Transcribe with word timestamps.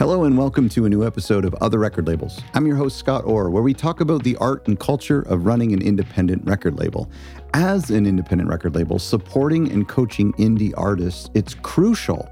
Hello 0.00 0.24
and 0.24 0.38
welcome 0.38 0.66
to 0.70 0.86
a 0.86 0.88
new 0.88 1.06
episode 1.06 1.44
of 1.44 1.52
Other 1.56 1.78
Record 1.78 2.06
Labels. 2.06 2.40
I'm 2.54 2.66
your 2.66 2.76
host, 2.76 2.96
Scott 2.96 3.22
Orr, 3.26 3.50
where 3.50 3.62
we 3.62 3.74
talk 3.74 4.00
about 4.00 4.22
the 4.22 4.34
art 4.36 4.66
and 4.66 4.80
culture 4.80 5.20
of 5.22 5.44
running 5.44 5.74
an 5.74 5.82
independent 5.82 6.42
record 6.46 6.78
label. 6.78 7.10
As 7.52 7.90
an 7.90 8.06
independent 8.06 8.48
record 8.48 8.74
label, 8.74 8.98
supporting 8.98 9.70
and 9.70 9.86
coaching 9.86 10.32
indie 10.34 10.72
artists, 10.74 11.28
it's 11.34 11.54
crucial 11.54 12.30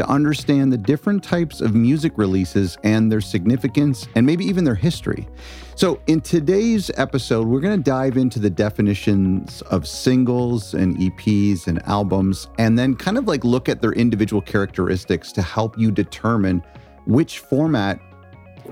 to 0.00 0.08
understand 0.08 0.72
the 0.72 0.78
different 0.78 1.22
types 1.22 1.60
of 1.60 1.74
music 1.74 2.12
releases 2.16 2.78
and 2.84 3.12
their 3.12 3.20
significance 3.20 4.08
and 4.14 4.24
maybe 4.24 4.46
even 4.46 4.64
their 4.64 4.74
history. 4.74 5.28
So, 5.74 6.00
in 6.06 6.22
today's 6.22 6.90
episode, 6.96 7.46
we're 7.46 7.60
going 7.60 7.76
to 7.76 7.82
dive 7.82 8.16
into 8.16 8.38
the 8.38 8.48
definitions 8.48 9.60
of 9.62 9.86
singles 9.86 10.72
and 10.72 10.96
EPs 10.96 11.66
and 11.66 11.86
albums, 11.86 12.48
and 12.58 12.78
then 12.78 12.96
kind 12.96 13.18
of 13.18 13.28
like 13.28 13.44
look 13.44 13.68
at 13.68 13.82
their 13.82 13.92
individual 13.92 14.40
characteristics 14.40 15.32
to 15.32 15.42
help 15.42 15.78
you 15.78 15.90
determine 15.90 16.62
which 17.04 17.40
format 17.40 18.00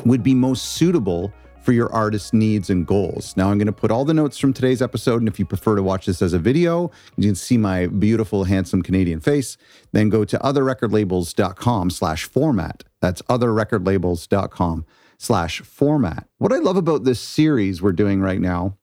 would 0.06 0.23
be 0.23 0.32
most 0.32 0.76
suitable 0.76 1.30
for 1.68 1.72
your 1.72 1.92
artist's 1.92 2.32
needs 2.32 2.70
and 2.70 2.86
goals. 2.86 3.36
Now, 3.36 3.50
I'm 3.50 3.58
going 3.58 3.66
to 3.66 3.72
put 3.72 3.90
all 3.90 4.06
the 4.06 4.14
notes 4.14 4.38
from 4.38 4.54
today's 4.54 4.80
episode, 4.80 5.20
and 5.20 5.28
if 5.28 5.38
you 5.38 5.45
prefer 5.45 5.76
to 5.76 5.82
watch 5.82 6.06
this 6.06 6.22
as 6.22 6.32
a 6.32 6.38
video, 6.38 6.90
you 7.18 7.28
can 7.28 7.34
see 7.34 7.59
my 7.59 7.88
beautiful, 7.88 8.45
handsome 8.45 8.80
Canadian 8.80 9.20
face. 9.20 9.59
Then 9.92 10.09
go 10.09 10.24
to 10.24 10.38
otherrecordlabels.com 10.38 11.90
slash 11.90 12.24
format. 12.24 12.84
That's 13.02 13.20
otherrecordlabels.com 13.20 14.86
slash 15.18 15.60
format. 15.60 16.26
What 16.38 16.54
I 16.54 16.56
love 16.56 16.78
about 16.78 17.04
this 17.04 17.20
series 17.20 17.82
we're 17.82 17.92
doing 17.92 18.23
right 18.23 18.40
now, 18.40 18.78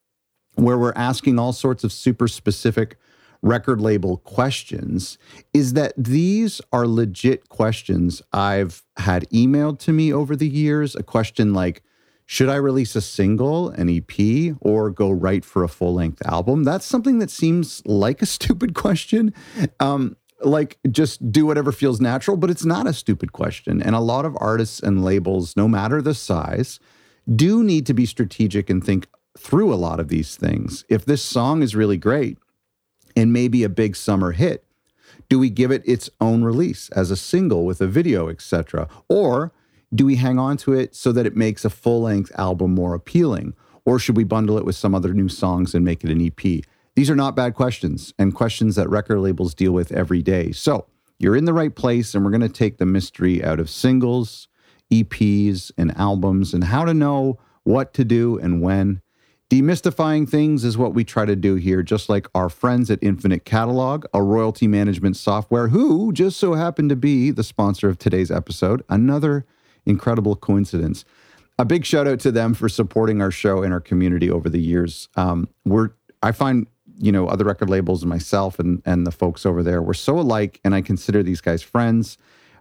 where 0.54 0.77
we're 0.77 0.93
asking 0.95 1.40
all 1.40 1.54
sorts 1.54 1.84
of 1.84 1.91
super 1.91 2.27
specific 2.27 2.99
record 3.41 3.81
label 3.81 4.17
questions 4.17 5.17
is 5.55 5.73
that 5.73 5.93
these 5.98 6.62
are 6.71 6.85
legit 6.85 7.49
questions 7.49 8.21
I've 8.31 8.84
had 8.98 9.27
emailed 9.31 9.79
to 9.79 9.91
me 9.91 10.13
over 10.13 10.35
the 10.35 10.48
years. 10.48 10.95
A 10.95 11.01
question 11.01 11.51
like, 11.51 11.82
should 12.26 12.49
I 12.49 12.55
release 12.55 12.95
a 12.95 13.01
single, 13.01 13.70
an 13.70 13.90
EP, 13.90 14.55
or 14.62 14.90
go 14.90 15.12
right 15.12 15.45
for 15.45 15.63
a 15.63 15.70
full 15.70 15.93
length 15.93 16.26
album? 16.26 16.63
That's 16.63 16.85
something 16.85 17.20
that 17.20 17.29
seems 17.29 17.84
like 17.85 18.21
a 18.21 18.26
stupid 18.37 18.73
question. 18.73 19.34
Um, 19.79 20.17
like 20.41 20.77
just 20.91 21.32
do 21.32 21.45
whatever 21.45 21.71
feels 21.71 22.01
natural, 22.01 22.37
but 22.37 22.49
it's 22.49 22.65
not 22.65 22.87
a 22.87 22.93
stupid 22.93 23.32
question. 23.32 23.82
And 23.82 23.95
a 23.95 23.99
lot 23.99 24.26
of 24.26 24.37
artists 24.40 24.79
and 24.79 25.04
labels, 25.04 25.55
no 25.55 25.67
matter 25.67 26.01
the 26.01 26.13
size, 26.13 26.79
do 27.34 27.63
need 27.63 27.85
to 27.85 27.93
be 27.93 28.05
strategic 28.05 28.70
and 28.70 28.84
think 28.84 29.07
through 29.37 29.73
a 29.73 29.76
lot 29.76 29.99
of 29.99 30.10
these 30.10 30.35
things. 30.35 30.84
If 30.89 31.05
this 31.05 31.23
song 31.23 31.62
is 31.62 31.76
really 31.76 31.98
great 31.98 32.37
and 33.15 33.32
maybe 33.32 33.63
a 33.63 33.70
big 33.70 33.95
summer 33.95 34.32
hit, 34.32 34.63
do 35.29 35.39
we 35.39 35.49
give 35.49 35.71
it 35.71 35.82
its 35.85 36.10
own 36.21 36.43
release 36.43 36.89
as 36.89 37.12
a 37.12 37.15
single 37.15 37.65
with 37.65 37.82
a 37.82 37.87
video, 37.87 38.29
etc.? 38.29 38.87
Or 39.10 39.51
do 39.96 40.05
we 40.05 40.15
hang 40.15 40.38
on 40.40 40.57
to 40.57 40.74
it 40.74 40.96
so 40.96 41.12
that 41.12 41.26
it 41.26 41.35
makes 41.35 41.65
a 41.65 41.70
full 41.70 42.01
length 42.01 42.32
album 42.38 42.74
more 42.74 42.93
appealing? 42.93 43.54
Or 43.85 43.99
should 43.99 44.18
we 44.18 44.24
bundle 44.24 44.57
it 44.57 44.65
with 44.65 44.76
some 44.76 44.96
other 44.96 45.13
new 45.13 45.29
songs 45.29 45.76
and 45.76 45.85
make 45.85 46.04
it 46.04 46.10
an 46.10 46.26
EP? 46.26 46.63
These 46.96 47.10
are 47.10 47.15
not 47.15 47.35
bad 47.35 47.54
questions 47.54 48.13
and 48.18 48.34
questions 48.34 48.76
that 48.76 48.90
record 48.90 49.20
labels 49.20 49.54
deal 49.54 49.73
with 49.73 49.91
every 49.91 50.21
day. 50.21 50.51
So 50.51 50.88
you're 51.20 51.35
in 51.35 51.46
the 51.46 51.54
right 51.54 51.73
place, 51.73 52.13
and 52.13 52.23
we're 52.23 52.32
going 52.32 52.41
to 52.41 52.49
take 52.49 52.77
the 52.77 52.85
mystery 52.85 53.43
out 53.43 53.60
of 53.60 53.70
singles, 53.70 54.48
EPs, 54.91 55.71
and 55.77 55.96
albums 55.98 56.54
and 56.54 56.66
how 56.66 56.85
to 56.85 56.93
know 56.93 57.40
what 57.63 57.93
to 57.93 58.04
do 58.04 58.38
and 58.40 58.62
when. 58.62 59.01
Demystifying 59.49 60.27
things 60.27 60.63
is 60.63 60.77
what 60.77 60.96
we 60.96 61.04
try 61.04 61.26
to 61.26 61.35
do 61.35 61.55
here, 61.55 61.84
just 61.84 62.10
like 62.10 62.27
our 62.34 62.49
friends 62.49 62.90
at 62.90 62.99
Infinite 63.01 63.46
Catalog, 63.46 64.06
a 64.13 64.23
royalty 64.23 64.68
management 64.68 65.18
software, 65.18 65.68
who 65.68 66.12
just 66.12 66.40
so 66.40 66.53
happened 66.53 66.90
to 66.90 66.96
be 66.96 67.29
the 67.29 67.44
sponsor 67.44 67.88
of 67.88 68.00
today's 68.00 68.31
episode. 68.31 68.84
Another 68.90 69.46
incredible 69.86 70.36
coincidence. 70.36 71.06
A 71.58 71.66
big 71.66 71.86
shout 71.86 72.08
out 72.08 72.19
to 72.22 72.31
them 72.31 72.53
for 72.53 72.68
supporting 72.68 73.22
our 73.22 73.31
show 73.31 73.64
and 73.64 73.72
our 73.74 73.80
community 73.80 74.30
over 74.30 74.50
the 74.50 74.59
years. 74.59 75.07
Um, 75.16 75.47
we're 75.63 75.91
I 76.22 76.31
find 76.31 76.68
you 76.97 77.12
know 77.12 77.28
other 77.28 77.46
record 77.46 77.69
labels 77.69 78.03
and 78.03 78.09
myself 78.09 78.59
and 78.59 78.81
and 78.85 79.06
the 79.06 79.12
folks 79.12 79.45
over 79.45 79.63
there 79.63 79.81
we're 79.81 79.94
so 79.94 80.19
alike, 80.19 80.59
and 80.63 80.75
I 80.75 80.81
consider 80.81 81.24
these 81.24 81.41
guys 81.41 81.62
friends. 81.62 82.18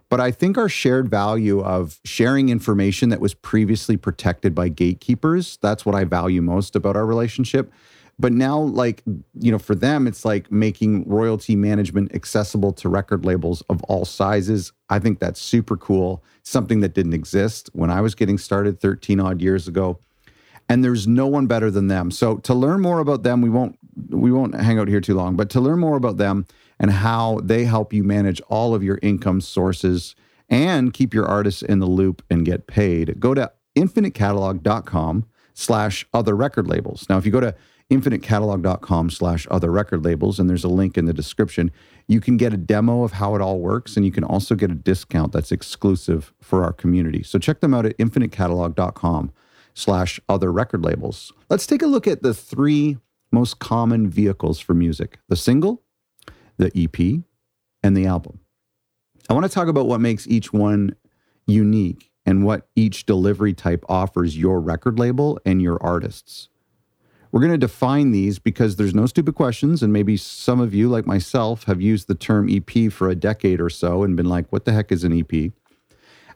But 0.07 0.21
I 0.21 0.29
think 0.31 0.57
our 0.57 0.69
shared 0.69 1.09
value 1.09 1.61
of 1.61 1.99
sharing 2.05 2.49
information 2.49 3.09
that 3.09 3.19
was 3.19 3.33
previously 3.33 3.97
protected 3.97 4.53
by 4.53 4.69
gatekeepers, 4.69 5.57
that's 5.63 5.83
what 5.83 5.95
I 5.95 6.03
value 6.03 6.43
most 6.43 6.75
about 6.75 6.95
our 6.95 7.07
relationship. 7.07 7.73
But 8.17 8.31
now, 8.31 8.59
like, 8.59 9.03
you 9.39 9.51
know, 9.51 9.59
for 9.59 9.75
them, 9.75 10.07
it's 10.07 10.23
like 10.23 10.51
making 10.51 11.07
royalty 11.07 11.55
management 11.55 12.15
accessible 12.15 12.71
to 12.73 12.87
record 12.87 13.25
labels 13.25 13.61
of 13.69 13.83
all 13.83 14.05
sizes. 14.05 14.71
I 14.89 14.99
think 14.99 15.19
that's 15.19 15.41
super 15.41 15.75
cool. 15.75 16.23
Something 16.43 16.79
that 16.79 16.93
didn't 16.93 17.13
exist 17.13 17.69
when 17.73 17.89
I 17.89 18.01
was 18.01 18.15
getting 18.15 18.37
started 18.37 18.79
13 18.79 19.19
odd 19.19 19.41
years 19.41 19.67
ago. 19.67 19.99
And 20.69 20.83
there's 20.83 21.07
no 21.07 21.27
one 21.27 21.45
better 21.45 21.69
than 21.69 21.87
them. 21.87 22.09
So 22.09 22.37
to 22.37 22.53
learn 22.53 22.81
more 22.81 22.99
about 22.99 23.23
them, 23.23 23.41
we 23.41 23.49
won't 23.49 23.77
we 24.09 24.31
won't 24.31 24.55
hang 24.55 24.79
out 24.79 24.87
here 24.87 24.99
too 24.99 25.13
long, 25.13 25.35
but 25.35 25.49
to 25.51 25.61
learn 25.61 25.79
more 25.79 25.95
about 25.95 26.17
them 26.17 26.45
and 26.79 26.91
how 26.91 27.39
they 27.43 27.63
help 27.65 27.93
you 27.93 28.03
manage 28.03 28.41
all 28.49 28.73
of 28.73 28.83
your 28.83 28.99
income 29.01 29.41
sources 29.41 30.15
and 30.49 30.93
keep 30.93 31.13
your 31.13 31.25
artists 31.25 31.61
in 31.61 31.79
the 31.79 31.85
loop 31.85 32.23
and 32.29 32.45
get 32.45 32.67
paid, 32.67 33.19
go 33.19 33.33
to 33.33 33.51
infinitecatalog.com 33.75 35.25
slash 35.53 36.05
other 36.13 36.35
record 36.35 36.67
labels. 36.67 37.05
Now, 37.09 37.17
if 37.17 37.25
you 37.25 37.31
go 37.31 37.39
to 37.39 37.55
infinitecatalog.com 37.91 39.09
slash 39.11 39.47
other 39.51 39.71
record 39.71 40.03
labels 40.03 40.39
and 40.39 40.49
there's 40.49 40.63
a 40.63 40.69
link 40.69 40.97
in 40.97 41.05
the 41.05 41.13
description. 41.13 41.71
You 42.07 42.19
can 42.19 42.37
get 42.37 42.53
a 42.53 42.57
demo 42.57 43.03
of 43.03 43.13
how 43.13 43.35
it 43.35 43.41
all 43.41 43.59
works 43.59 43.95
and 43.95 44.05
you 44.05 44.11
can 44.11 44.23
also 44.23 44.55
get 44.55 44.71
a 44.71 44.75
discount 44.75 45.31
that's 45.31 45.51
exclusive 45.51 46.33
for 46.41 46.63
our 46.63 46.73
community. 46.73 47.21
So 47.21 47.37
check 47.37 47.59
them 47.59 47.73
out 47.73 47.85
at 47.85 47.97
infinitecatalog.com 47.97 49.31
slash 49.75 50.19
other 50.27 50.51
record 50.51 50.83
labels. 50.83 51.31
Let's 51.49 51.67
take 51.67 51.81
a 51.83 51.87
look 51.87 52.07
at 52.07 52.23
the 52.23 52.33
three 52.33 52.97
most 53.31 53.59
common 53.59 54.09
vehicles 54.09 54.59
for 54.59 54.73
music 54.73 55.19
the 55.27 55.35
single 55.35 55.83
the 56.57 56.71
ep 56.75 57.23
and 57.83 57.95
the 57.97 58.05
album. 58.05 58.39
I 59.29 59.33
want 59.33 59.45
to 59.45 59.51
talk 59.51 59.67
about 59.67 59.87
what 59.87 59.99
makes 59.99 60.27
each 60.27 60.53
one 60.53 60.95
unique 61.45 62.11
and 62.25 62.45
what 62.45 62.67
each 62.75 63.05
delivery 63.05 63.53
type 63.53 63.83
offers 63.89 64.37
your 64.37 64.59
record 64.59 64.97
label 64.97 65.39
and 65.45 65.61
your 65.61 65.81
artists 65.83 66.49
we're 67.35 67.41
going 67.41 67.51
to 67.51 67.57
define 67.57 68.13
these 68.13 68.39
because 68.39 68.77
there's 68.77 68.95
no 68.95 69.05
stupid 69.05 69.35
questions. 69.35 69.83
And 69.83 69.91
maybe 69.91 70.15
some 70.15 70.61
of 70.61 70.73
you, 70.73 70.87
like 70.87 71.05
myself, 71.05 71.65
have 71.65 71.81
used 71.81 72.07
the 72.07 72.15
term 72.15 72.47
EP 72.49 72.89
for 72.89 73.09
a 73.09 73.15
decade 73.15 73.59
or 73.59 73.69
so 73.69 74.03
and 74.03 74.15
been 74.15 74.29
like, 74.29 74.49
what 74.53 74.63
the 74.63 74.71
heck 74.71 74.89
is 74.89 75.03
an 75.03 75.11
EP? 75.11 75.51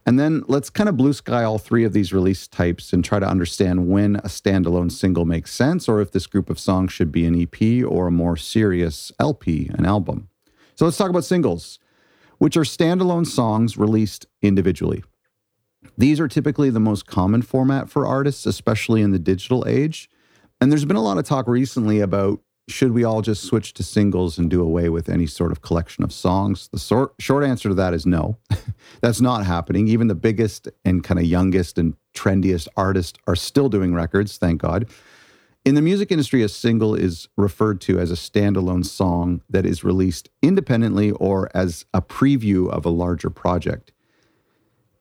And 0.05 0.19
then 0.19 0.43
let's 0.49 0.69
kind 0.69 0.89
of 0.89 0.97
blue 0.97 1.13
sky 1.13 1.45
all 1.45 1.57
three 1.57 1.85
of 1.85 1.93
these 1.93 2.11
release 2.11 2.49
types 2.49 2.91
and 2.91 3.01
try 3.01 3.17
to 3.17 3.25
understand 3.25 3.87
when 3.87 4.17
a 4.17 4.23
standalone 4.23 4.91
single 4.91 5.23
makes 5.23 5.53
sense 5.53 5.87
or 5.87 6.01
if 6.01 6.11
this 6.11 6.27
group 6.27 6.49
of 6.49 6.59
songs 6.59 6.91
should 6.91 7.13
be 7.13 7.25
an 7.25 7.41
EP 7.41 7.85
or 7.89 8.07
a 8.07 8.11
more 8.11 8.35
serious 8.35 9.09
LP, 9.21 9.71
an 9.75 9.85
album. 9.85 10.27
So 10.75 10.83
let's 10.83 10.97
talk 10.97 11.09
about 11.09 11.23
singles, 11.23 11.79
which 12.39 12.57
are 12.57 12.63
standalone 12.63 13.25
songs 13.25 13.77
released 13.77 14.25
individually. 14.41 15.05
These 15.97 16.19
are 16.19 16.27
typically 16.27 16.69
the 16.69 16.81
most 16.81 17.07
common 17.07 17.41
format 17.41 17.89
for 17.89 18.05
artists, 18.05 18.45
especially 18.45 19.01
in 19.01 19.11
the 19.11 19.17
digital 19.19 19.65
age. 19.65 20.09
And 20.61 20.71
there's 20.71 20.85
been 20.85 20.97
a 20.97 21.01
lot 21.01 21.17
of 21.17 21.25
talk 21.25 21.47
recently 21.47 22.01
about 22.01 22.41
should 22.67 22.91
we 22.91 23.03
all 23.03 23.21
just 23.21 23.43
switch 23.43 23.73
to 23.73 23.83
singles 23.83 24.37
and 24.37 24.49
do 24.49 24.61
away 24.61 24.89
with 24.89 25.09
any 25.09 25.25
sort 25.25 25.51
of 25.51 25.61
collection 25.61 26.03
of 26.03 26.13
songs? 26.13 26.69
The 26.71 26.77
short, 26.77 27.13
short 27.17 27.43
answer 27.43 27.69
to 27.69 27.75
that 27.75 27.93
is 27.93 28.05
no. 28.05 28.37
That's 29.01 29.21
not 29.21 29.45
happening. 29.45 29.87
Even 29.87 30.07
the 30.07 30.15
biggest 30.15 30.67
and 30.85 31.03
kind 31.03 31.19
of 31.19 31.25
youngest 31.25 31.77
and 31.77 31.95
trendiest 32.13 32.67
artists 32.77 33.17
are 33.25 33.35
still 33.35 33.69
doing 33.69 33.93
records, 33.93 34.37
thank 34.37 34.61
God. 34.61 34.87
In 35.65 35.75
the 35.75 35.81
music 35.81 36.11
industry, 36.11 36.43
a 36.43 36.49
single 36.49 36.95
is 36.95 37.27
referred 37.35 37.81
to 37.81 37.99
as 37.99 38.11
a 38.11 38.15
standalone 38.15 38.85
song 38.85 39.41
that 39.49 39.65
is 39.65 39.83
released 39.83 40.29
independently 40.41 41.11
or 41.11 41.49
as 41.55 41.85
a 41.93 42.01
preview 42.01 42.69
of 42.69 42.85
a 42.85 42.89
larger 42.89 43.29
project. 43.29 43.91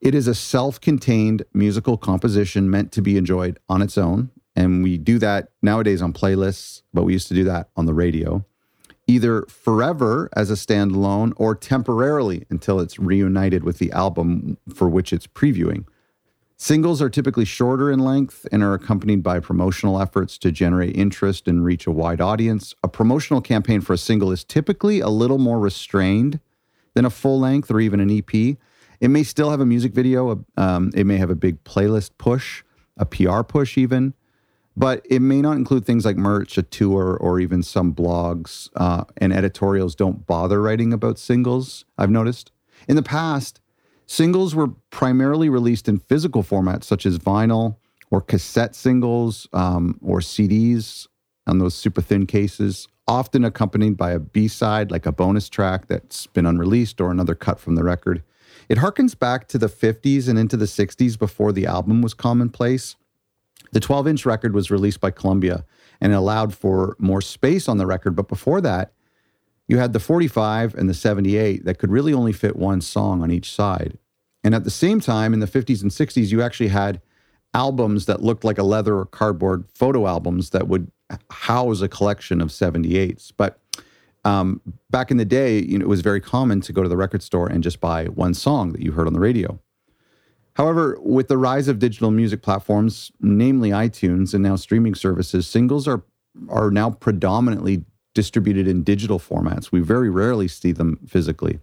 It 0.01 0.15
is 0.15 0.27
a 0.27 0.35
self 0.35 0.81
contained 0.81 1.43
musical 1.53 1.97
composition 1.97 2.69
meant 2.69 2.91
to 2.93 3.01
be 3.01 3.17
enjoyed 3.17 3.59
on 3.69 3.81
its 3.81 3.97
own 3.97 4.31
and 4.59 4.83
we 4.83 4.97
do 4.97 5.19
that 5.19 5.47
nowadays 5.61 6.01
on 6.01 6.11
playlists, 6.11 6.81
but 6.93 7.03
we 7.03 7.13
used 7.13 7.29
to 7.29 7.33
do 7.33 7.45
that 7.45 7.69
on 7.77 7.85
the 7.85 7.93
radio, 7.93 8.45
either 9.07 9.43
forever 9.43 10.29
as 10.35 10.51
a 10.51 10.55
standalone 10.55 11.31
or 11.37 11.55
temporarily 11.55 12.45
until 12.49 12.81
it's 12.81 12.99
reunited 12.99 13.63
with 13.63 13.77
the 13.77 13.89
album 13.93 14.57
for 14.75 14.89
which 14.89 15.13
it's 15.13 15.27
previewing. 15.27 15.85
Singles 16.57 17.01
are 17.01 17.09
typically 17.09 17.45
shorter 17.45 17.89
in 17.89 17.99
length 17.99 18.45
and 18.51 18.61
are 18.61 18.73
accompanied 18.73 19.23
by 19.23 19.39
promotional 19.39 20.01
efforts 20.01 20.37
to 20.39 20.51
generate 20.51 20.93
interest 20.93 21.47
and 21.47 21.63
reach 21.63 21.87
a 21.87 21.91
wide 21.91 22.19
audience. 22.19 22.75
A 22.83 22.89
promotional 22.89 23.39
campaign 23.39 23.79
for 23.79 23.93
a 23.93 23.97
single 23.97 24.29
is 24.29 24.43
typically 24.43 24.99
a 24.99 25.07
little 25.07 25.37
more 25.37 25.57
restrained 25.57 26.41
than 26.95 27.05
a 27.05 27.09
full 27.09 27.39
length 27.39 27.71
or 27.71 27.79
even 27.79 28.01
an 28.01 28.11
EP. 28.11 28.57
It 28.99 29.07
may 29.07 29.23
still 29.23 29.51
have 29.51 29.61
a 29.61 29.65
music 29.65 29.93
video, 29.93 30.43
um, 30.57 30.91
it 30.93 31.05
may 31.05 31.15
have 31.15 31.29
a 31.29 31.35
big 31.35 31.63
playlist 31.63 32.11
push, 32.17 32.65
a 32.97 33.05
PR 33.05 33.41
push, 33.43 33.77
even 33.77 34.13
but 34.75 35.05
it 35.09 35.21
may 35.21 35.41
not 35.41 35.57
include 35.57 35.85
things 35.85 36.05
like 36.05 36.17
merch, 36.17 36.57
a 36.57 36.63
tour, 36.63 37.17
or 37.19 37.39
even 37.39 37.63
some 37.63 37.93
blogs 37.93 38.69
uh, 38.75 39.03
and 39.17 39.33
editorials 39.33 39.95
don't 39.95 40.25
bother 40.25 40.61
writing 40.61 40.93
about 40.93 41.19
singles. 41.19 41.85
I've 41.97 42.09
noticed 42.09 42.51
in 42.87 42.95
the 42.95 43.03
past, 43.03 43.59
Singles 44.09 44.55
were 44.55 44.69
primarily 44.89 45.49
released 45.49 45.87
in 45.87 45.99
physical 45.99 46.41
formats 46.41 46.85
such 46.85 47.05
as 47.05 47.19
vinyl 47.19 47.77
or 48.09 48.21
cassette 48.21 48.73
singles 48.73 49.47
um, 49.53 49.99
or 50.01 50.19
CDs 50.19 51.05
on 51.45 51.59
those 51.59 51.75
super 51.75 52.01
thin 52.01 52.25
cases, 52.25 52.87
often 53.07 53.45
accompanied 53.45 53.97
by 53.97 54.09
a 54.09 54.17
B 54.17 54.47
side 54.47 54.89
like 54.89 55.05
a 55.05 55.11
bonus 55.11 55.47
track 55.47 55.85
that's 55.89 56.25
been 56.25 56.47
unreleased 56.47 56.99
or 56.99 57.11
another 57.11 57.35
cut 57.35 57.59
from 57.59 57.75
the 57.75 57.83
record. 57.83 58.23
It 58.67 58.79
harkens 58.79 59.17
back 59.17 59.47
to 59.49 59.59
the 59.59 59.69
50s 59.69 60.27
and 60.27 60.39
into 60.39 60.57
the 60.57 60.65
60s 60.65 61.17
before 61.17 61.51
the 61.51 61.67
album 61.67 62.01
was 62.01 62.15
commonplace. 62.15 62.95
The 63.71 63.79
12 63.79 64.07
inch 64.07 64.25
record 64.25 64.53
was 64.53 64.71
released 64.71 64.99
by 64.99 65.11
Columbia 65.11 65.65
and 66.01 66.11
it 66.11 66.15
allowed 66.15 66.53
for 66.53 66.95
more 66.99 67.21
space 67.21 67.67
on 67.67 67.77
the 67.77 67.85
record. 67.85 68.15
But 68.15 68.27
before 68.27 68.61
that, 68.61 68.93
you 69.67 69.77
had 69.77 69.93
the 69.93 69.99
45 69.99 70.73
and 70.75 70.89
the 70.89 70.93
78 70.93 71.65
that 71.65 71.77
could 71.77 71.91
really 71.91 72.13
only 72.13 72.33
fit 72.33 72.55
one 72.55 72.81
song 72.81 73.21
on 73.21 73.31
each 73.31 73.51
side. 73.51 73.97
And 74.43 74.55
at 74.55 74.63
the 74.63 74.71
same 74.71 74.99
time, 74.99 75.33
in 75.33 75.39
the 75.39 75.47
50s 75.47 75.81
and 75.81 75.91
60s, 75.91 76.31
you 76.31 76.41
actually 76.41 76.69
had 76.69 77.01
albums 77.53 78.05
that 78.05 78.21
looked 78.21 78.43
like 78.43 78.57
a 78.57 78.63
leather 78.63 78.97
or 78.97 79.05
cardboard 79.05 79.65
photo 79.73 80.07
albums 80.07 80.51
that 80.51 80.67
would 80.67 80.91
house 81.29 81.81
a 81.81 81.87
collection 81.87 82.41
of 82.41 82.49
78s. 82.49 83.31
But 83.35 83.59
um, 84.25 84.61
back 84.89 85.11
in 85.11 85.17
the 85.17 85.25
day, 85.25 85.59
you 85.59 85.77
know, 85.77 85.85
it 85.85 85.89
was 85.89 86.01
very 86.01 86.21
common 86.21 86.61
to 86.61 86.73
go 86.73 86.83
to 86.83 86.89
the 86.89 86.97
record 86.97 87.23
store 87.23 87.47
and 87.47 87.63
just 87.63 87.79
buy 87.79 88.05
one 88.05 88.33
song 88.33 88.71
that 88.73 88.81
you 88.81 88.91
heard 88.91 89.07
on 89.07 89.13
the 89.13 89.19
radio. 89.19 89.59
However, 90.59 90.99
with 91.01 91.29
the 91.29 91.37
rise 91.37 91.69
of 91.69 91.79
digital 91.79 92.11
music 92.11 92.41
platforms, 92.41 93.13
namely 93.21 93.69
iTunes 93.69 94.33
and 94.33 94.43
now 94.43 94.57
streaming 94.57 94.93
services, 94.93 95.47
singles 95.47 95.87
are 95.87 96.03
are 96.49 96.69
now 96.69 96.89
predominantly 96.89 97.85
distributed 98.13 98.67
in 98.67 98.83
digital 98.83 99.19
formats. 99.19 99.71
We 99.71 99.79
very 99.79 100.09
rarely 100.09 100.49
see 100.49 100.73
them 100.73 100.99
physically, 101.07 101.59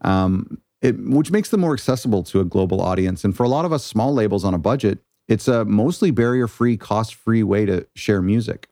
um, 0.00 0.58
it, 0.80 0.98
which 0.98 1.30
makes 1.30 1.50
them 1.50 1.60
more 1.60 1.74
accessible 1.74 2.22
to 2.24 2.40
a 2.40 2.44
global 2.46 2.80
audience. 2.80 3.22
And 3.22 3.36
for 3.36 3.44
a 3.44 3.50
lot 3.50 3.66
of 3.66 3.72
us 3.72 3.84
small 3.84 4.14
labels 4.14 4.44
on 4.46 4.54
a 4.54 4.58
budget, 4.58 4.98
it's 5.28 5.46
a 5.46 5.66
mostly 5.66 6.10
barrier 6.10 6.48
free, 6.48 6.78
cost 6.78 7.14
free 7.14 7.42
way 7.42 7.66
to 7.66 7.86
share 7.94 8.22
music. 8.22 8.70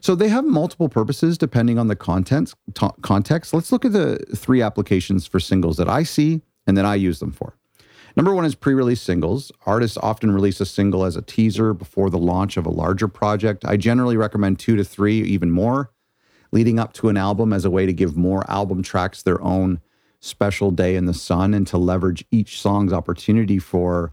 So 0.00 0.16
they 0.16 0.28
have 0.28 0.44
multiple 0.44 0.88
purposes 0.88 1.38
depending 1.38 1.78
on 1.78 1.86
the 1.86 1.96
content, 1.96 2.54
t- 2.74 2.88
context. 3.02 3.54
Let's 3.54 3.70
look 3.70 3.84
at 3.84 3.92
the 3.92 4.18
three 4.34 4.62
applications 4.62 5.28
for 5.28 5.38
singles 5.38 5.76
that 5.76 5.88
I 5.88 6.02
see 6.02 6.42
and 6.66 6.76
that 6.76 6.84
I 6.84 6.96
use 6.96 7.20
them 7.20 7.30
for. 7.30 7.56
Number 8.16 8.34
one 8.34 8.44
is 8.44 8.54
pre 8.54 8.74
release 8.74 9.02
singles. 9.02 9.50
Artists 9.66 9.96
often 9.96 10.30
release 10.30 10.60
a 10.60 10.66
single 10.66 11.04
as 11.04 11.16
a 11.16 11.22
teaser 11.22 11.74
before 11.74 12.10
the 12.10 12.18
launch 12.18 12.56
of 12.56 12.66
a 12.66 12.70
larger 12.70 13.08
project. 13.08 13.64
I 13.64 13.76
generally 13.76 14.16
recommend 14.16 14.58
two 14.58 14.76
to 14.76 14.84
three, 14.84 15.22
even 15.22 15.50
more, 15.50 15.90
leading 16.52 16.78
up 16.78 16.92
to 16.94 17.08
an 17.08 17.16
album 17.16 17.52
as 17.52 17.64
a 17.64 17.70
way 17.70 17.86
to 17.86 17.92
give 17.92 18.16
more 18.16 18.48
album 18.48 18.82
tracks 18.82 19.22
their 19.22 19.42
own 19.42 19.80
special 20.20 20.70
day 20.70 20.94
in 20.94 21.06
the 21.06 21.14
sun 21.14 21.52
and 21.52 21.66
to 21.66 21.76
leverage 21.76 22.24
each 22.30 22.60
song's 22.60 22.92
opportunity 22.92 23.58
for 23.58 24.12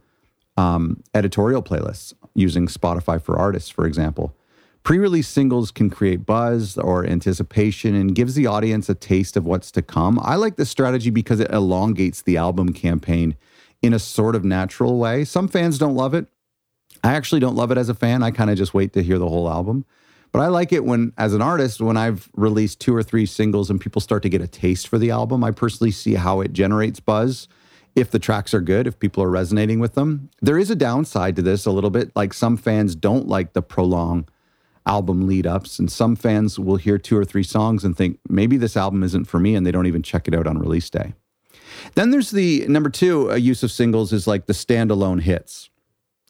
um, 0.57 1.01
editorial 1.13 1.63
playlists 1.63 2.13
using 2.35 2.67
Spotify 2.67 3.21
for 3.21 3.37
Artists, 3.37 3.69
for 3.69 3.85
example. 3.85 4.35
Pre 4.83 4.97
release 4.97 5.27
singles 5.27 5.69
can 5.69 5.91
create 5.91 6.25
buzz 6.25 6.75
or 6.75 7.05
anticipation 7.05 7.93
and 7.93 8.15
gives 8.15 8.33
the 8.33 8.47
audience 8.47 8.89
a 8.89 8.95
taste 8.95 9.37
of 9.37 9.45
what's 9.45 9.69
to 9.71 9.83
come. 9.83 10.19
I 10.23 10.35
like 10.35 10.55
this 10.55 10.71
strategy 10.71 11.11
because 11.11 11.39
it 11.39 11.51
elongates 11.51 12.23
the 12.23 12.37
album 12.37 12.73
campaign 12.73 13.35
in 13.81 13.93
a 13.93 13.99
sort 13.99 14.35
of 14.35 14.43
natural 14.43 14.97
way. 14.97 15.25
Some 15.25 15.47
fans 15.47 15.77
don't 15.77 15.95
love 15.95 16.13
it. 16.13 16.27
I 17.03 17.13
actually 17.13 17.39
don't 17.39 17.55
love 17.55 17.71
it 17.71 17.77
as 17.77 17.89
a 17.89 17.95
fan. 17.95 18.21
I 18.21 18.31
kind 18.31 18.49
of 18.49 18.57
just 18.57 18.73
wait 18.73 18.93
to 18.93 19.01
hear 19.01 19.17
the 19.17 19.27
whole 19.27 19.49
album. 19.49 19.85
But 20.31 20.39
I 20.39 20.47
like 20.47 20.71
it 20.71 20.85
when, 20.85 21.13
as 21.17 21.33
an 21.33 21.41
artist, 21.41 21.81
when 21.81 21.97
I've 21.97 22.29
released 22.35 22.79
two 22.79 22.95
or 22.95 23.03
three 23.03 23.25
singles 23.25 23.69
and 23.69 23.81
people 23.81 23.99
start 23.99 24.23
to 24.23 24.29
get 24.29 24.41
a 24.41 24.47
taste 24.47 24.87
for 24.87 24.97
the 24.97 25.11
album, 25.11 25.43
I 25.43 25.51
personally 25.51 25.91
see 25.91 26.13
how 26.13 26.41
it 26.41 26.53
generates 26.53 26.99
buzz. 26.99 27.47
If 27.95 28.11
the 28.11 28.19
tracks 28.19 28.53
are 28.53 28.61
good, 28.61 28.87
if 28.87 28.99
people 28.99 29.21
are 29.23 29.29
resonating 29.29 29.79
with 29.79 29.95
them, 29.95 30.29
there 30.41 30.57
is 30.57 30.69
a 30.69 30.75
downside 30.75 31.35
to 31.35 31.41
this 31.41 31.65
a 31.65 31.71
little 31.71 31.89
bit. 31.89 32.15
Like 32.15 32.33
some 32.33 32.55
fans 32.55 32.95
don't 32.95 33.27
like 33.27 33.51
the 33.51 33.61
prolonged 33.61 34.31
album 34.85 35.27
lead 35.27 35.45
ups, 35.45 35.77
and 35.77 35.91
some 35.91 36.15
fans 36.15 36.57
will 36.57 36.77
hear 36.77 36.97
two 36.97 37.17
or 37.17 37.25
three 37.25 37.43
songs 37.43 37.83
and 37.83 37.97
think 37.97 38.19
maybe 38.29 38.55
this 38.55 38.77
album 38.77 39.03
isn't 39.03 39.25
for 39.25 39.39
me, 39.39 39.55
and 39.55 39.67
they 39.67 39.71
don't 39.71 39.87
even 39.87 40.01
check 40.01 40.29
it 40.29 40.33
out 40.33 40.47
on 40.47 40.57
release 40.57 40.89
day. 40.89 41.13
Then 41.95 42.11
there's 42.11 42.31
the 42.31 42.65
number 42.67 42.89
two 42.89 43.29
a 43.29 43.37
use 43.37 43.63
of 43.63 43.71
singles 43.71 44.13
is 44.13 44.27
like 44.27 44.45
the 44.45 44.53
standalone 44.53 45.21
hits. 45.21 45.69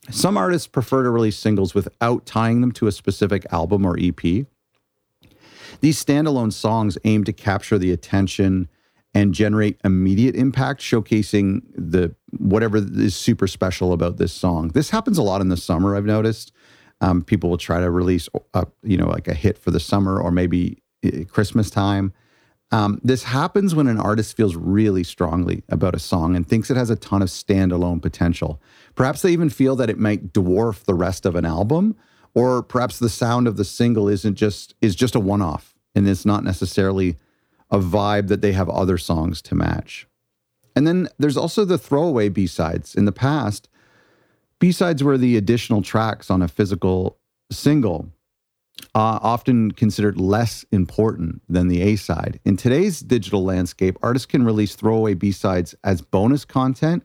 Some 0.09 0.35
artists 0.37 0.67
prefer 0.67 1.03
to 1.03 1.09
release 1.09 1.37
singles 1.37 1.75
without 1.75 2.25
tying 2.25 2.61
them 2.61 2.71
to 2.73 2.87
a 2.87 2.91
specific 2.91 3.45
album 3.51 3.85
or 3.85 3.97
EP. 3.99 4.45
These 5.81 6.03
standalone 6.03 6.51
songs 6.51 6.97
aim 7.03 7.23
to 7.23 7.33
capture 7.33 7.77
the 7.77 7.91
attention 7.91 8.67
and 9.13 9.33
generate 9.33 9.79
immediate 9.83 10.35
impact, 10.35 10.81
showcasing 10.81 11.61
the 11.75 12.15
whatever 12.37 12.77
is 12.77 13.15
super 13.15 13.47
special 13.47 13.93
about 13.93 14.17
this 14.17 14.31
song. 14.31 14.69
This 14.69 14.89
happens 14.89 15.17
a 15.17 15.23
lot 15.23 15.41
in 15.41 15.49
the 15.49 15.57
summer. 15.57 15.95
I've 15.95 16.05
noticed 16.05 16.51
um, 17.01 17.21
people 17.23 17.49
will 17.49 17.57
try 17.57 17.81
to 17.81 17.89
release, 17.89 18.29
a, 18.53 18.65
you 18.83 18.97
know, 18.97 19.07
like 19.07 19.27
a 19.27 19.33
hit 19.33 19.57
for 19.57 19.71
the 19.71 19.79
summer 19.79 20.19
or 20.19 20.31
maybe 20.31 20.81
eh, 21.03 21.23
Christmas 21.25 21.69
time, 21.69 22.13
um, 22.71 23.01
this 23.03 23.23
happens 23.23 23.75
when 23.75 23.87
an 23.87 23.99
artist 23.99 24.37
feels 24.37 24.55
really 24.55 25.03
strongly 25.03 25.63
about 25.67 25.93
a 25.93 25.99
song 25.99 26.35
and 26.35 26.47
thinks 26.47 26.71
it 26.71 26.77
has 26.77 26.89
a 26.89 26.95
ton 26.95 27.21
of 27.21 27.27
standalone 27.27 28.01
potential. 28.01 28.61
Perhaps 28.95 29.21
they 29.21 29.31
even 29.31 29.49
feel 29.49 29.75
that 29.75 29.89
it 29.89 29.99
might 29.99 30.31
dwarf 30.31 30.83
the 30.85 30.93
rest 30.93 31.25
of 31.25 31.35
an 31.35 31.45
album, 31.45 31.95
or 32.33 32.63
perhaps 32.63 32.97
the 32.99 33.09
sound 33.09 33.47
of 33.47 33.57
the 33.57 33.65
single 33.65 34.07
isn't 34.07 34.35
just 34.35 34.73
is 34.81 34.95
just 34.95 35.15
a 35.15 35.19
one-off 35.19 35.75
and 35.93 36.07
it's 36.07 36.25
not 36.25 36.45
necessarily 36.45 37.17
a 37.69 37.79
vibe 37.79 38.29
that 38.29 38.41
they 38.41 38.53
have 38.53 38.69
other 38.69 38.97
songs 38.97 39.41
to 39.41 39.55
match. 39.55 40.07
And 40.75 40.87
then 40.87 41.09
there's 41.19 41.37
also 41.37 41.65
the 41.65 41.77
throwaway 41.77 42.29
B-sides. 42.29 42.95
In 42.95 43.03
the 43.03 43.11
past, 43.11 43.67
B-sides 44.59 45.03
were 45.03 45.17
the 45.17 45.35
additional 45.35 45.81
tracks 45.81 46.29
on 46.29 46.41
a 46.41 46.47
physical 46.47 47.17
single 47.51 48.09
uh, 48.95 49.19
often 49.21 49.71
considered 49.71 50.19
less 50.19 50.65
important 50.71 51.41
than 51.47 51.67
the 51.67 51.81
A 51.81 51.95
side. 51.95 52.39
In 52.45 52.57
today's 52.57 52.99
digital 53.01 53.43
landscape, 53.43 53.97
artists 54.01 54.25
can 54.25 54.43
release 54.43 54.75
throwaway 54.75 55.13
B 55.13 55.31
sides 55.31 55.75
as 55.83 56.01
bonus 56.01 56.45
content 56.45 57.03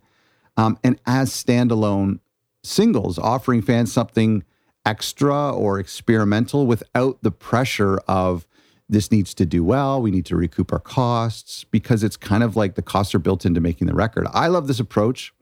um, 0.57 0.79
and 0.83 0.99
as 1.07 1.31
standalone 1.31 2.21
singles, 2.63 3.19
offering 3.19 3.63
fans 3.63 3.93
something 3.93 4.43
extra 4.85 5.53
or 5.53 5.79
experimental 5.79 6.67
without 6.67 7.23
the 7.23 7.31
pressure 7.31 7.99
of 8.09 8.47
this 8.89 9.11
needs 9.11 9.35
to 9.35 9.45
do 9.45 9.65
well. 9.65 10.01
We 10.01 10.11
need 10.11 10.27
to 10.27 10.37
recoup 10.37 10.73
our 10.73 10.79
costs 10.79 11.65
because 11.65 12.05
it's 12.05 12.17
kind 12.17 12.43
of 12.43 12.55
like 12.55 12.77
the 12.77 12.83
costs 12.83 13.15
are 13.15 13.19
built 13.19 13.45
into 13.45 13.61
making 13.61 13.89
the 13.89 13.95
record. 13.95 14.29
I 14.33 14.47
love 14.47 14.69
this 14.69 14.79
approach. 14.79 15.35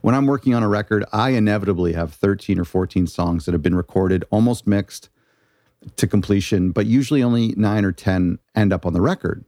When 0.00 0.14
I'm 0.14 0.26
working 0.26 0.54
on 0.54 0.62
a 0.62 0.68
record, 0.68 1.04
I 1.12 1.30
inevitably 1.30 1.92
have 1.92 2.14
13 2.14 2.58
or 2.58 2.64
14 2.64 3.06
songs 3.06 3.44
that 3.44 3.52
have 3.52 3.62
been 3.62 3.74
recorded, 3.74 4.24
almost 4.30 4.66
mixed 4.66 5.10
to 5.96 6.06
completion, 6.06 6.72
but 6.72 6.86
usually 6.86 7.22
only 7.22 7.54
9 7.56 7.84
or 7.84 7.92
10 7.92 8.38
end 8.54 8.72
up 8.72 8.86
on 8.86 8.92
the 8.92 9.00
record. 9.00 9.44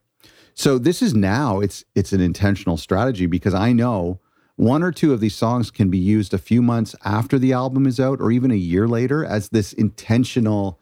So 0.55 0.79
this 0.79 1.01
is 1.01 1.15
now 1.15 1.61
it's 1.61 1.85
it's 1.95 2.13
an 2.13 2.21
intentional 2.21 2.77
strategy 2.77 3.27
because 3.27 3.55
I 3.55 3.73
know 3.73 4.21
one 4.57 4.83
or 4.83 4.93
two 4.93 5.15
of 5.15 5.21
these 5.21 5.35
songs 5.35 5.71
can 5.71 5.89
be 5.89 5.99
used 5.99 6.35
a 6.35 6.39
few 6.39 6.61
months 6.61 6.95
after 7.05 7.39
the 7.39 7.55
album 7.55 7.87
is 7.87 7.99
out 7.99 8.21
or 8.21 8.31
even 8.31 8.51
a 8.51 8.57
year 8.57 8.87
later 8.87 9.25
as 9.25 9.49
this 9.49 9.73
intentional 9.73 10.79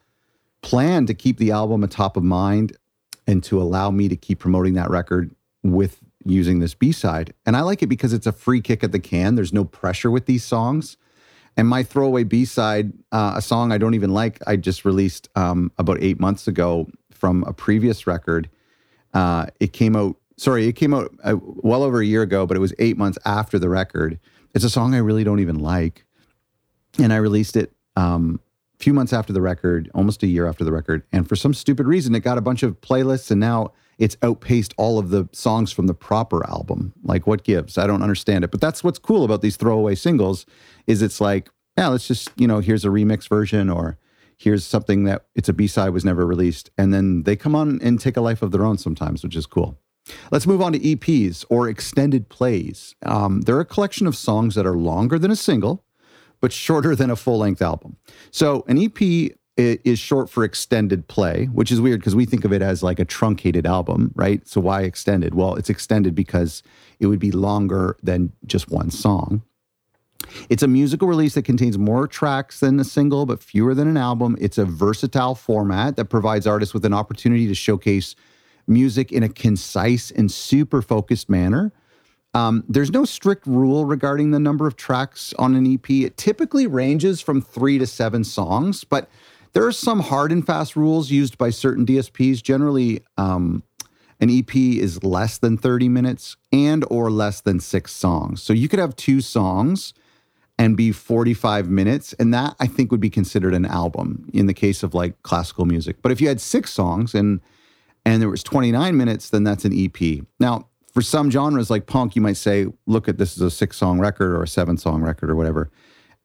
plan 0.60 1.06
to 1.06 1.14
keep 1.14 1.38
the 1.38 1.52
album 1.52 1.84
atop 1.84 2.16
of 2.16 2.24
mind 2.24 2.76
and 3.28 3.44
to 3.44 3.62
allow 3.62 3.90
me 3.90 4.08
to 4.08 4.16
keep 4.16 4.40
promoting 4.40 4.74
that 4.74 4.90
record 4.90 5.34
with 5.62 6.00
using 6.24 6.60
this 6.60 6.74
B-side. 6.74 7.32
And 7.46 7.56
I 7.56 7.62
like 7.62 7.82
it 7.82 7.86
because 7.86 8.12
it's 8.12 8.26
a 8.26 8.32
free 8.32 8.60
kick 8.60 8.84
at 8.84 8.92
the 8.92 8.98
can. 8.98 9.34
There's 9.34 9.52
no 9.52 9.64
pressure 9.64 10.10
with 10.10 10.26
these 10.26 10.44
songs. 10.44 10.96
And 11.56 11.68
my 11.68 11.82
throwaway 11.82 12.24
B-side, 12.24 12.92
uh, 13.12 13.34
a 13.36 13.42
song 13.42 13.72
I 13.72 13.78
don't 13.78 13.94
even 13.94 14.10
like, 14.10 14.38
I 14.46 14.56
just 14.56 14.84
released 14.84 15.28
um, 15.34 15.72
about 15.78 15.98
eight 16.00 16.20
months 16.20 16.46
ago 16.46 16.88
from 17.10 17.44
a 17.44 17.52
previous 17.52 18.06
record. 18.06 18.48
Uh, 19.12 19.46
it 19.58 19.72
came 19.72 19.96
out, 19.96 20.16
sorry, 20.36 20.68
it 20.68 20.72
came 20.72 20.94
out 20.94 21.10
uh, 21.24 21.36
well 21.40 21.82
over 21.82 22.00
a 22.00 22.06
year 22.06 22.22
ago, 22.22 22.46
but 22.46 22.56
it 22.56 22.60
was 22.60 22.72
eight 22.78 22.96
months 22.96 23.18
after 23.24 23.58
the 23.58 23.68
record. 23.68 24.18
It's 24.54 24.64
a 24.64 24.70
song 24.70 24.94
I 24.94 24.98
really 24.98 25.24
don't 25.24 25.40
even 25.40 25.58
like. 25.58 26.04
And 26.98 27.12
I 27.12 27.16
released 27.16 27.56
it 27.56 27.72
um, 27.96 28.40
a 28.78 28.82
few 28.82 28.94
months 28.94 29.12
after 29.12 29.32
the 29.32 29.40
record, 29.42 29.90
almost 29.94 30.22
a 30.22 30.26
year 30.26 30.46
after 30.46 30.64
the 30.64 30.72
record. 30.72 31.02
And 31.12 31.28
for 31.28 31.36
some 31.36 31.54
stupid 31.54 31.86
reason, 31.86 32.14
it 32.14 32.20
got 32.20 32.38
a 32.38 32.40
bunch 32.42 32.62
of 32.62 32.80
playlists 32.80 33.30
and 33.30 33.40
now 33.40 33.72
it's 34.00 34.16
outpaced 34.22 34.74
all 34.78 34.98
of 34.98 35.10
the 35.10 35.28
songs 35.32 35.70
from 35.70 35.86
the 35.86 35.94
proper 35.94 36.44
album. 36.48 36.94
Like 37.04 37.26
what 37.26 37.44
gives? 37.44 37.76
I 37.76 37.86
don't 37.86 38.02
understand 38.02 38.44
it. 38.44 38.50
But 38.50 38.60
that's 38.60 38.82
what's 38.82 38.98
cool 38.98 39.24
about 39.24 39.42
these 39.42 39.56
throwaway 39.56 39.94
singles 39.94 40.46
is 40.86 41.02
it's 41.02 41.20
like, 41.20 41.50
yeah, 41.76 41.88
let's 41.88 42.08
just, 42.08 42.30
you 42.36 42.48
know, 42.48 42.60
here's 42.60 42.84
a 42.84 42.88
remix 42.88 43.28
version 43.28 43.68
or 43.68 43.98
here's 44.38 44.64
something 44.64 45.04
that 45.04 45.26
it's 45.34 45.50
a 45.50 45.52
B-side 45.52 45.90
was 45.90 46.04
never 46.04 46.26
released. 46.26 46.70
And 46.78 46.94
then 46.94 47.24
they 47.24 47.36
come 47.36 47.54
on 47.54 47.78
and 47.82 48.00
take 48.00 48.16
a 48.16 48.22
life 48.22 48.40
of 48.40 48.52
their 48.52 48.64
own 48.64 48.78
sometimes, 48.78 49.22
which 49.22 49.36
is 49.36 49.44
cool. 49.44 49.78
Let's 50.32 50.46
move 50.46 50.62
on 50.62 50.72
to 50.72 50.78
EPs 50.78 51.44
or 51.50 51.68
extended 51.68 52.30
plays. 52.30 52.94
Um, 53.04 53.42
they're 53.42 53.60
a 53.60 53.66
collection 53.66 54.06
of 54.06 54.16
songs 54.16 54.54
that 54.54 54.66
are 54.66 54.76
longer 54.78 55.18
than 55.18 55.30
a 55.30 55.36
single, 55.36 55.84
but 56.40 56.54
shorter 56.54 56.96
than 56.96 57.10
a 57.10 57.16
full 57.16 57.38
length 57.38 57.60
album. 57.60 57.98
So 58.30 58.64
an 58.66 58.78
EP 58.78 59.32
is 59.60 59.98
short 59.98 60.30
for 60.30 60.44
extended 60.44 61.08
play, 61.08 61.46
which 61.46 61.70
is 61.70 61.80
weird 61.80 62.00
because 62.00 62.14
we 62.14 62.24
think 62.24 62.44
of 62.44 62.52
it 62.52 62.62
as 62.62 62.82
like 62.82 62.98
a 62.98 63.04
truncated 63.04 63.66
album, 63.66 64.12
right? 64.14 64.46
So 64.46 64.60
why 64.60 64.82
extended? 64.82 65.34
Well, 65.34 65.54
it's 65.56 65.70
extended 65.70 66.14
because 66.14 66.62
it 66.98 67.06
would 67.06 67.18
be 67.18 67.30
longer 67.30 67.96
than 68.02 68.32
just 68.46 68.70
one 68.70 68.90
song. 68.90 69.42
It's 70.48 70.62
a 70.62 70.68
musical 70.68 71.08
release 71.08 71.34
that 71.34 71.44
contains 71.44 71.78
more 71.78 72.06
tracks 72.06 72.60
than 72.60 72.78
a 72.78 72.84
single, 72.84 73.26
but 73.26 73.42
fewer 73.42 73.74
than 73.74 73.88
an 73.88 73.96
album. 73.96 74.36
It's 74.40 74.58
a 74.58 74.64
versatile 74.64 75.34
format 75.34 75.96
that 75.96 76.06
provides 76.06 76.46
artists 76.46 76.74
with 76.74 76.84
an 76.84 76.94
opportunity 76.94 77.46
to 77.48 77.54
showcase 77.54 78.14
music 78.66 79.12
in 79.12 79.22
a 79.22 79.28
concise 79.28 80.10
and 80.10 80.30
super 80.30 80.82
focused 80.82 81.28
manner. 81.28 81.72
Um, 82.32 82.64
there's 82.68 82.92
no 82.92 83.04
strict 83.04 83.46
rule 83.46 83.86
regarding 83.86 84.30
the 84.30 84.38
number 84.38 84.66
of 84.66 84.76
tracks 84.76 85.34
on 85.38 85.56
an 85.56 85.66
EP. 85.72 85.90
It 85.90 86.16
typically 86.16 86.66
ranges 86.66 87.20
from 87.20 87.42
three 87.42 87.78
to 87.78 87.86
seven 87.86 88.22
songs, 88.22 88.84
but 88.84 89.08
there 89.52 89.66
are 89.66 89.72
some 89.72 90.00
hard 90.00 90.32
and 90.32 90.44
fast 90.44 90.76
rules 90.76 91.10
used 91.10 91.36
by 91.38 91.50
certain 91.50 91.84
DSPs. 91.84 92.42
Generally, 92.42 93.02
um, 93.16 93.62
an 94.20 94.30
EP 94.30 94.54
is 94.54 95.02
less 95.02 95.38
than 95.38 95.56
30 95.56 95.88
minutes 95.88 96.36
and 96.52 96.84
or 96.90 97.10
less 97.10 97.40
than 97.40 97.58
six 97.58 97.92
songs. 97.92 98.42
So 98.42 98.52
you 98.52 98.68
could 98.68 98.78
have 98.78 98.94
two 98.96 99.20
songs 99.20 99.94
and 100.58 100.76
be 100.76 100.92
45 100.92 101.70
minutes, 101.70 102.12
and 102.18 102.34
that 102.34 102.54
I 102.60 102.66
think 102.66 102.90
would 102.90 103.00
be 103.00 103.08
considered 103.08 103.54
an 103.54 103.64
album 103.64 104.28
in 104.34 104.46
the 104.46 104.52
case 104.52 104.82
of 104.82 104.92
like 104.92 105.22
classical 105.22 105.64
music. 105.64 106.02
But 106.02 106.12
if 106.12 106.20
you 106.20 106.28
had 106.28 106.40
six 106.40 106.70
songs 106.70 107.14
and 107.14 107.40
and 108.06 108.20
there 108.20 108.30
was 108.30 108.42
29 108.42 108.96
minutes, 108.96 109.30
then 109.30 109.44
that's 109.44 109.64
an 109.64 109.72
EP. 109.74 110.24
Now, 110.38 110.68
for 110.92 111.02
some 111.02 111.30
genres 111.30 111.70
like 111.70 111.86
punk, 111.86 112.16
you 112.16 112.22
might 112.22 112.36
say, 112.36 112.66
look 112.86 113.08
at 113.08 113.18
this 113.18 113.36
is 113.36 113.42
a 113.42 113.50
six 113.50 113.76
song 113.76 114.00
record 114.00 114.34
or 114.34 114.42
a 114.42 114.48
seven 114.48 114.76
song 114.76 115.02
record 115.02 115.30
or 115.30 115.36
whatever 115.36 115.70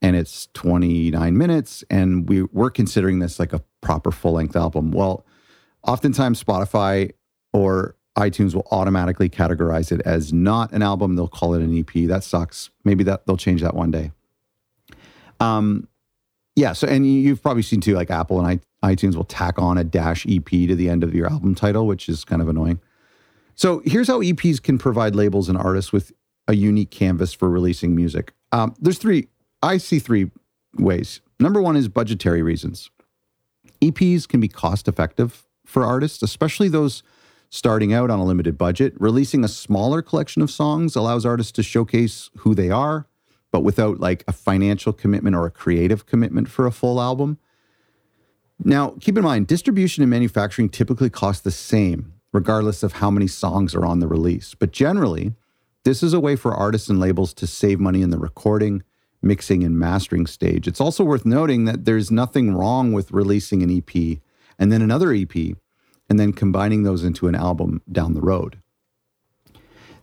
and 0.02 0.16
it's 0.16 0.48
29 0.54 1.36
minutes 1.36 1.84
and 1.90 2.28
we 2.28 2.42
we're 2.42 2.70
considering 2.70 3.18
this 3.18 3.38
like 3.38 3.52
a 3.52 3.62
proper 3.80 4.10
full 4.10 4.32
length 4.32 4.56
album. 4.56 4.90
Well 4.90 5.24
oftentimes 5.82 6.42
spotify 6.42 7.12
or 7.52 7.96
itunes 8.18 8.54
will 8.54 8.66
automatically 8.70 9.28
categorize 9.28 9.92
it 9.92 10.00
as 10.02 10.32
not 10.32 10.72
an 10.72 10.82
album. 10.82 11.16
They'll 11.16 11.28
call 11.28 11.54
it 11.54 11.62
an 11.62 11.76
ep 11.76 12.08
that 12.08 12.24
sucks. 12.24 12.70
Maybe 12.84 13.04
that 13.04 13.26
they'll 13.26 13.36
change 13.36 13.62
that 13.62 13.74
one 13.74 13.90
day. 13.90 14.12
Um 15.40 15.88
yeah 16.54 16.72
so 16.72 16.86
and 16.86 17.06
you've 17.06 17.42
probably 17.42 17.62
seen 17.62 17.80
too 17.80 17.94
like 17.94 18.10
apple 18.10 18.44
and 18.44 18.60
itunes 18.84 19.16
will 19.16 19.24
tack 19.24 19.58
on 19.58 19.78
a 19.78 19.84
dash 19.84 20.26
ep 20.26 20.46
to 20.48 20.74
the 20.74 20.88
end 20.88 21.04
of 21.04 21.14
your 21.14 21.26
album 21.26 21.54
title 21.54 21.86
which 21.86 22.08
is 22.08 22.24
kind 22.24 22.42
of 22.42 22.48
annoying. 22.48 22.80
So 23.54 23.80
here's 23.86 24.08
how 24.08 24.20
eps 24.20 24.62
can 24.62 24.76
provide 24.76 25.14
labels 25.14 25.48
and 25.48 25.56
artists 25.56 25.92
with 25.92 26.12
a 26.48 26.54
unique 26.54 26.90
canvas 26.90 27.32
for 27.32 27.48
releasing 27.50 27.96
music. 27.96 28.32
Um, 28.52 28.74
there's 28.78 28.98
three 28.98 29.28
I 29.62 29.78
see 29.78 29.98
three 29.98 30.30
ways. 30.78 31.20
Number 31.38 31.60
one 31.60 31.76
is 31.76 31.88
budgetary 31.88 32.42
reasons. 32.42 32.90
EPs 33.80 34.26
can 34.26 34.40
be 34.40 34.48
cost 34.48 34.88
effective 34.88 35.44
for 35.64 35.84
artists, 35.84 36.22
especially 36.22 36.68
those 36.68 37.02
starting 37.50 37.92
out 37.92 38.10
on 38.10 38.18
a 38.18 38.24
limited 38.24 38.58
budget. 38.58 38.94
Releasing 38.98 39.44
a 39.44 39.48
smaller 39.48 40.02
collection 40.02 40.42
of 40.42 40.50
songs 40.50 40.96
allows 40.96 41.26
artists 41.26 41.52
to 41.52 41.62
showcase 41.62 42.30
who 42.38 42.54
they 42.54 42.70
are, 42.70 43.06
but 43.52 43.60
without 43.60 44.00
like 44.00 44.24
a 44.26 44.32
financial 44.32 44.92
commitment 44.92 45.36
or 45.36 45.46
a 45.46 45.50
creative 45.50 46.06
commitment 46.06 46.48
for 46.48 46.66
a 46.66 46.72
full 46.72 47.00
album. 47.00 47.38
Now, 48.62 48.94
keep 49.00 49.16
in 49.16 49.24
mind, 49.24 49.46
distribution 49.46 50.02
and 50.02 50.10
manufacturing 50.10 50.68
typically 50.70 51.10
cost 51.10 51.44
the 51.44 51.50
same, 51.50 52.14
regardless 52.32 52.82
of 52.82 52.94
how 52.94 53.10
many 53.10 53.26
songs 53.26 53.74
are 53.74 53.84
on 53.84 54.00
the 54.00 54.08
release. 54.08 54.54
But 54.54 54.72
generally, 54.72 55.34
this 55.84 56.02
is 56.02 56.14
a 56.14 56.20
way 56.20 56.36
for 56.36 56.54
artists 56.54 56.88
and 56.88 56.98
labels 56.98 57.34
to 57.34 57.46
save 57.46 57.78
money 57.78 58.02
in 58.02 58.10
the 58.10 58.18
recording, 58.18 58.82
mixing 59.22 59.64
and 59.64 59.78
mastering 59.78 60.26
stage. 60.26 60.68
It's 60.68 60.80
also 60.80 61.04
worth 61.04 61.26
noting 61.26 61.64
that 61.64 61.84
there's 61.84 62.10
nothing 62.10 62.54
wrong 62.54 62.92
with 62.92 63.12
releasing 63.12 63.62
an 63.62 63.70
EP 63.70 64.18
and 64.58 64.70
then 64.72 64.82
another 64.82 65.12
EP 65.12 65.34
and 66.08 66.20
then 66.20 66.32
combining 66.32 66.82
those 66.82 67.04
into 67.04 67.28
an 67.28 67.34
album 67.34 67.82
down 67.90 68.14
the 68.14 68.20
road. 68.20 68.58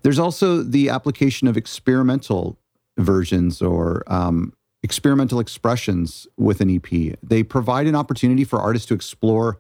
There's 0.01 0.20
also 0.20 0.62
the 0.62 0.89
application 0.89 1.48
of 1.48 1.55
experimental 1.55 2.60
versions 2.98 3.62
or 3.62 4.03
um, 4.08 4.53
experimental 4.84 5.39
expressions 5.39 6.27
with 6.38 6.60
an 6.60 6.70
EP. 6.70 7.17
They 7.24 7.41
provide 7.41 7.88
an 7.88 7.96
opportunity 7.96 8.43
for 8.43 8.60
artists 8.60 8.88
to 8.89 8.93
explore 8.93 9.60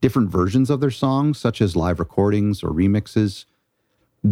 different 0.00 0.28
versions 0.28 0.70
of 0.70 0.80
their 0.80 0.90
songs, 0.90 1.38
such 1.38 1.60
as 1.60 1.76
live 1.76 2.00
recordings 2.00 2.62
or 2.62 2.70
remixes. 2.70 3.46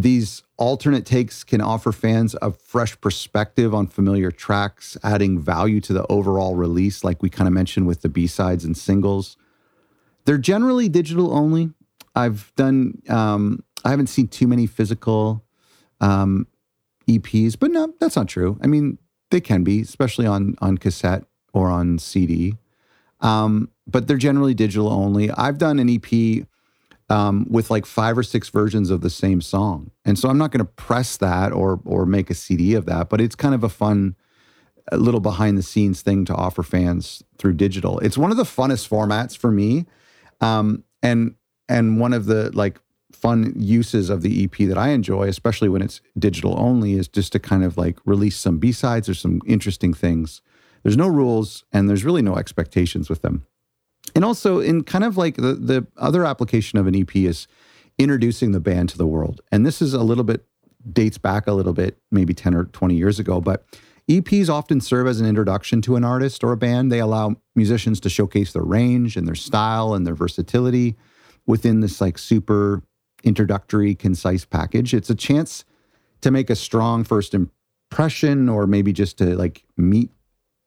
These 0.01 0.43
alternate 0.57 1.05
takes 1.05 1.45
can 1.45 1.61
offer 1.61 1.93
fans 1.93 2.35
a 2.41 2.51
fresh 2.51 2.99
perspective 2.99 3.73
on 3.73 3.87
familiar 3.87 4.29
tracks, 4.29 4.97
adding 5.03 5.39
value 5.39 5.79
to 5.81 5.93
the 5.93 6.05
overall 6.07 6.55
release, 6.55 7.05
like 7.05 7.23
we 7.23 7.29
kind 7.29 7.47
of 7.47 7.53
mentioned 7.53 7.87
with 7.87 8.01
the 8.01 8.09
B 8.09 8.27
sides 8.27 8.65
and 8.65 8.75
singles. 8.75 9.37
They're 10.25 10.37
generally 10.37 10.89
digital 10.89 11.33
only. 11.33 11.69
I've 12.13 12.51
done, 12.57 13.01
um, 13.07 13.63
I 13.85 13.89
haven't 13.91 14.07
seen 14.07 14.27
too 14.27 14.47
many 14.47 14.67
physical 14.67 15.45
um, 16.01 16.47
EPs, 17.07 17.57
but 17.57 17.71
no, 17.71 17.93
that's 18.01 18.17
not 18.17 18.27
true. 18.27 18.59
I 18.61 18.67
mean, 18.67 18.97
they 19.31 19.39
can 19.39 19.63
be, 19.63 19.79
especially 19.79 20.27
on 20.27 20.55
on 20.59 20.77
cassette 20.77 21.23
or 21.53 21.69
on 21.69 21.99
CD. 21.99 22.55
Um, 23.21 23.69
but 23.87 24.07
they're 24.07 24.17
generally 24.17 24.53
digital 24.53 24.91
only. 24.91 25.31
I've 25.31 25.57
done 25.57 25.79
an 25.79 25.89
EP 25.89 26.45
um, 27.09 27.45
with 27.49 27.69
like 27.69 27.85
five 27.85 28.17
or 28.17 28.23
six 28.23 28.49
versions 28.49 28.89
of 28.89 29.01
the 29.01 29.09
same 29.09 29.41
song. 29.41 29.91
And 30.03 30.17
so 30.17 30.29
I'm 30.29 30.37
not 30.37 30.51
going 30.51 30.65
to 30.65 30.71
press 30.71 31.17
that 31.17 31.51
or 31.51 31.79
or 31.85 32.05
make 32.05 32.29
a 32.29 32.35
CD 32.35 32.73
of 32.73 32.85
that, 32.85 33.09
but 33.09 33.21
it's 33.21 33.35
kind 33.35 33.55
of 33.55 33.63
a 33.63 33.69
fun 33.69 34.15
a 34.91 34.97
little 34.97 35.19
behind 35.19 35.57
the 35.57 35.63
scenes 35.63 36.01
thing 36.01 36.25
to 36.25 36.35
offer 36.35 36.61
fans 36.61 37.23
through 37.37 37.53
digital. 37.53 37.99
It's 37.99 38.17
one 38.17 38.31
of 38.31 38.37
the 38.37 38.43
funnest 38.43 38.87
formats 38.87 39.35
for 39.35 39.51
me. 39.51 39.85
Um, 40.41 40.83
and 41.01 41.35
and 41.67 41.99
one 41.99 42.13
of 42.13 42.25
the 42.25 42.51
like 42.55 42.79
fun 43.11 43.53
uses 43.55 44.09
of 44.09 44.21
the 44.21 44.43
EP 44.43 44.67
that 44.67 44.77
I 44.77 44.89
enjoy, 44.89 45.27
especially 45.27 45.69
when 45.69 45.81
it's 45.81 46.01
digital 46.17 46.59
only, 46.59 46.93
is 46.93 47.07
just 47.07 47.31
to 47.31 47.39
kind 47.39 47.63
of 47.63 47.77
like 47.77 47.97
release 48.05 48.37
some 48.37 48.59
B-sides 48.59 49.09
or 49.09 49.13
some 49.13 49.41
interesting 49.47 49.93
things. 49.93 50.41
There's 50.83 50.97
no 50.97 51.07
rules 51.07 51.63
and 51.71 51.89
there's 51.89 52.03
really 52.03 52.21
no 52.21 52.35
expectations 52.35 53.09
with 53.09 53.21
them. 53.21 53.47
And 54.15 54.23
also, 54.23 54.59
in 54.59 54.83
kind 54.83 55.03
of 55.03 55.17
like 55.17 55.35
the, 55.35 55.53
the 55.53 55.85
other 55.97 56.25
application 56.25 56.79
of 56.79 56.87
an 56.87 56.95
EP 56.95 57.15
is 57.15 57.47
introducing 57.97 58.53
the 58.53 58.59
band 58.59 58.89
to 58.89 58.97
the 58.97 59.05
world. 59.05 59.41
And 59.51 59.65
this 59.65 59.81
is 59.81 59.93
a 59.93 60.03
little 60.03 60.23
bit, 60.23 60.45
dates 60.91 61.17
back 61.17 61.47
a 61.47 61.53
little 61.53 61.73
bit, 61.73 61.97
maybe 62.11 62.33
10 62.33 62.55
or 62.55 62.65
20 62.65 62.95
years 62.95 63.19
ago, 63.19 63.41
but 63.41 63.65
EPs 64.09 64.49
often 64.49 64.79
serve 64.79 65.07
as 65.07 65.19
an 65.19 65.25
introduction 65.25 65.81
to 65.81 65.95
an 65.95 66.03
artist 66.03 66.43
or 66.43 66.51
a 66.51 66.57
band. 66.57 66.91
They 66.91 66.99
allow 66.99 67.35
musicians 67.55 67.99
to 68.01 68.09
showcase 68.09 68.53
their 68.53 68.63
range 68.63 69.17
and 69.17 69.27
their 69.27 69.35
style 69.35 69.93
and 69.93 70.05
their 70.05 70.15
versatility 70.15 70.95
within 71.47 71.79
this 71.79 71.99
like 71.99 72.17
super 72.17 72.83
introductory, 73.23 73.95
concise 73.95 74.45
package. 74.45 74.93
It's 74.93 75.09
a 75.09 75.15
chance 75.15 75.65
to 76.21 76.31
make 76.31 76.49
a 76.49 76.55
strong 76.55 77.03
first 77.03 77.33
impression 77.33 78.47
or 78.47 78.67
maybe 78.67 78.93
just 78.93 79.17
to 79.17 79.35
like 79.35 79.63
meet 79.75 80.11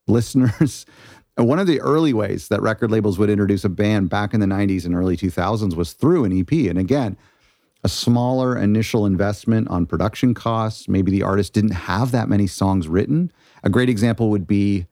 listeners 0.08 0.84
one 1.46 1.58
of 1.58 1.66
the 1.66 1.80
early 1.80 2.12
ways 2.12 2.48
that 2.48 2.60
record 2.62 2.90
labels 2.90 3.18
would 3.18 3.30
introduce 3.30 3.64
a 3.64 3.68
band 3.68 4.10
back 4.10 4.34
in 4.34 4.40
the 4.40 4.46
90s 4.46 4.84
and 4.84 4.94
early 4.94 5.16
2000s 5.16 5.74
was 5.76 5.92
through 5.92 6.24
an 6.24 6.38
EP. 6.38 6.50
And 6.68 6.78
again, 6.78 7.16
a 7.84 7.88
smaller 7.88 8.58
initial 8.58 9.06
investment 9.06 9.68
on 9.68 9.86
production 9.86 10.34
costs. 10.34 10.88
Maybe 10.88 11.10
the 11.10 11.22
artist 11.22 11.52
didn't 11.52 11.72
have 11.72 12.10
that 12.10 12.28
many 12.28 12.46
songs 12.46 12.88
written. 12.88 13.30
A 13.62 13.70
great 13.70 13.88
example 13.88 14.30
would 14.30 14.46
be, 14.46 14.86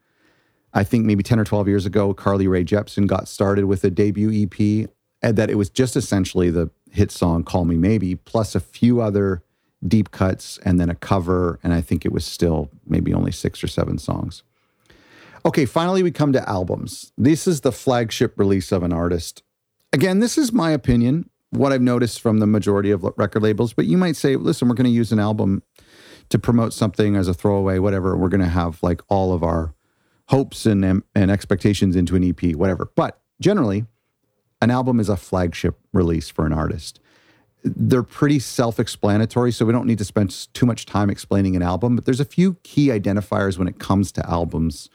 I 0.73 0.85
think 0.85 1.05
maybe 1.05 1.23
10 1.23 1.41
or 1.41 1.45
12 1.45 1.69
years 1.69 1.87
ago, 1.87 2.15
Carly 2.15 2.47
Rae 2.47 2.65
Jepsen 2.65 3.07
got 3.07 3.29
started 3.29 3.65
with 3.65 3.83
a 3.83 3.91
debut 3.91 4.31
EP, 4.45 4.89
and 5.23 5.37
that 5.37 5.51
it 5.51 5.57
was 5.57 5.71
just 5.71 5.97
essentially 5.97 6.51
the 6.51 6.71
hit 6.91 7.11
song 7.11 7.43
Call 7.43 7.65
Me 7.65 7.77
Maybe, 7.77 8.15
plus 8.15 8.55
a 8.55 8.61
few 8.61 9.01
other 9.01 9.43
deep 9.87 10.11
cuts 10.11 10.59
and 10.65 10.79
then 10.79 10.91
a 10.91 10.95
cover. 10.95 11.59
And 11.63 11.73
I 11.73 11.81
think 11.81 12.05
it 12.05 12.13
was 12.13 12.25
still 12.25 12.71
maybe 12.87 13.13
only 13.13 13.33
six 13.33 13.65
or 13.65 13.69
seven 13.69 13.99
songs. 13.99 14.43
Okay, 15.47 15.65
finally, 15.65 16.03
we 16.03 16.11
come 16.11 16.33
to 16.33 16.49
albums. 16.49 17.13
This 17.17 17.47
is 17.47 17.61
the 17.61 17.71
flagship 17.71 18.37
release 18.37 18.73
of 18.73 18.83
an 18.83 18.93
artist. 18.93 19.45
Again, 19.93 20.19
this 20.19 20.37
is 20.37 20.53
my 20.53 20.73
opinion, 20.73 21.31
what 21.51 21.73
I've 21.73 21.81
noticed 21.81 22.21
from 22.21 22.41
the 22.41 22.49
majority 22.49 22.91
of 22.91 23.05
record 23.17 23.45
labels, 23.45 23.73
but 23.73 23.87
you 23.87 23.97
might 23.97 24.17
say, 24.17 24.35
listen, 24.35 24.67
we're 24.69 24.75
going 24.75 24.87
to 24.87 24.91
use 24.91 25.13
an 25.13 25.21
album 25.21 25.63
to 26.31 26.39
promote 26.41 26.73
something 26.73 27.15
as 27.15 27.29
a 27.29 27.33
throwaway, 27.33 27.79
whatever. 27.79 28.17
We're 28.17 28.29
going 28.29 28.41
to 28.41 28.49
have 28.49 28.83
like 28.83 29.03
all 29.07 29.33
of 29.33 29.45
our 29.45 29.73
hopes 30.31 30.67
and, 30.67 30.85
um, 30.85 31.05
and 31.15 31.31
expectations 31.31 31.95
into 31.95 32.17
an 32.17 32.25
EP, 32.25 32.57
whatever. 32.57 32.91
But 32.97 33.21
generally, 33.41 33.87
an 34.61 34.73
album 34.73 34.99
is 34.99 35.09
a 35.09 35.17
flagship 35.17 35.79
release 35.93 36.29
for 36.29 36.45
an 36.45 36.53
artist. 36.53 36.99
They're 37.63 38.03
pretty 38.03 38.41
self 38.41 38.81
explanatory, 38.81 39.53
so 39.53 39.65
we 39.65 39.73
don't 39.73 39.87
need 39.87 39.99
to 39.99 40.05
spend 40.05 40.53
too 40.55 40.67
much 40.67 40.87
time 40.87 41.09
explaining 41.09 41.55
an 41.55 41.63
album, 41.63 41.95
but 41.95 42.05
there's 42.05 42.19
a 42.19 42.25
few 42.25 42.55
key 42.65 42.89
identifiers 42.89 43.59
when 43.59 43.69
it 43.69 43.79
comes 43.79 44.11
to 44.11 44.29
albums 44.29 44.91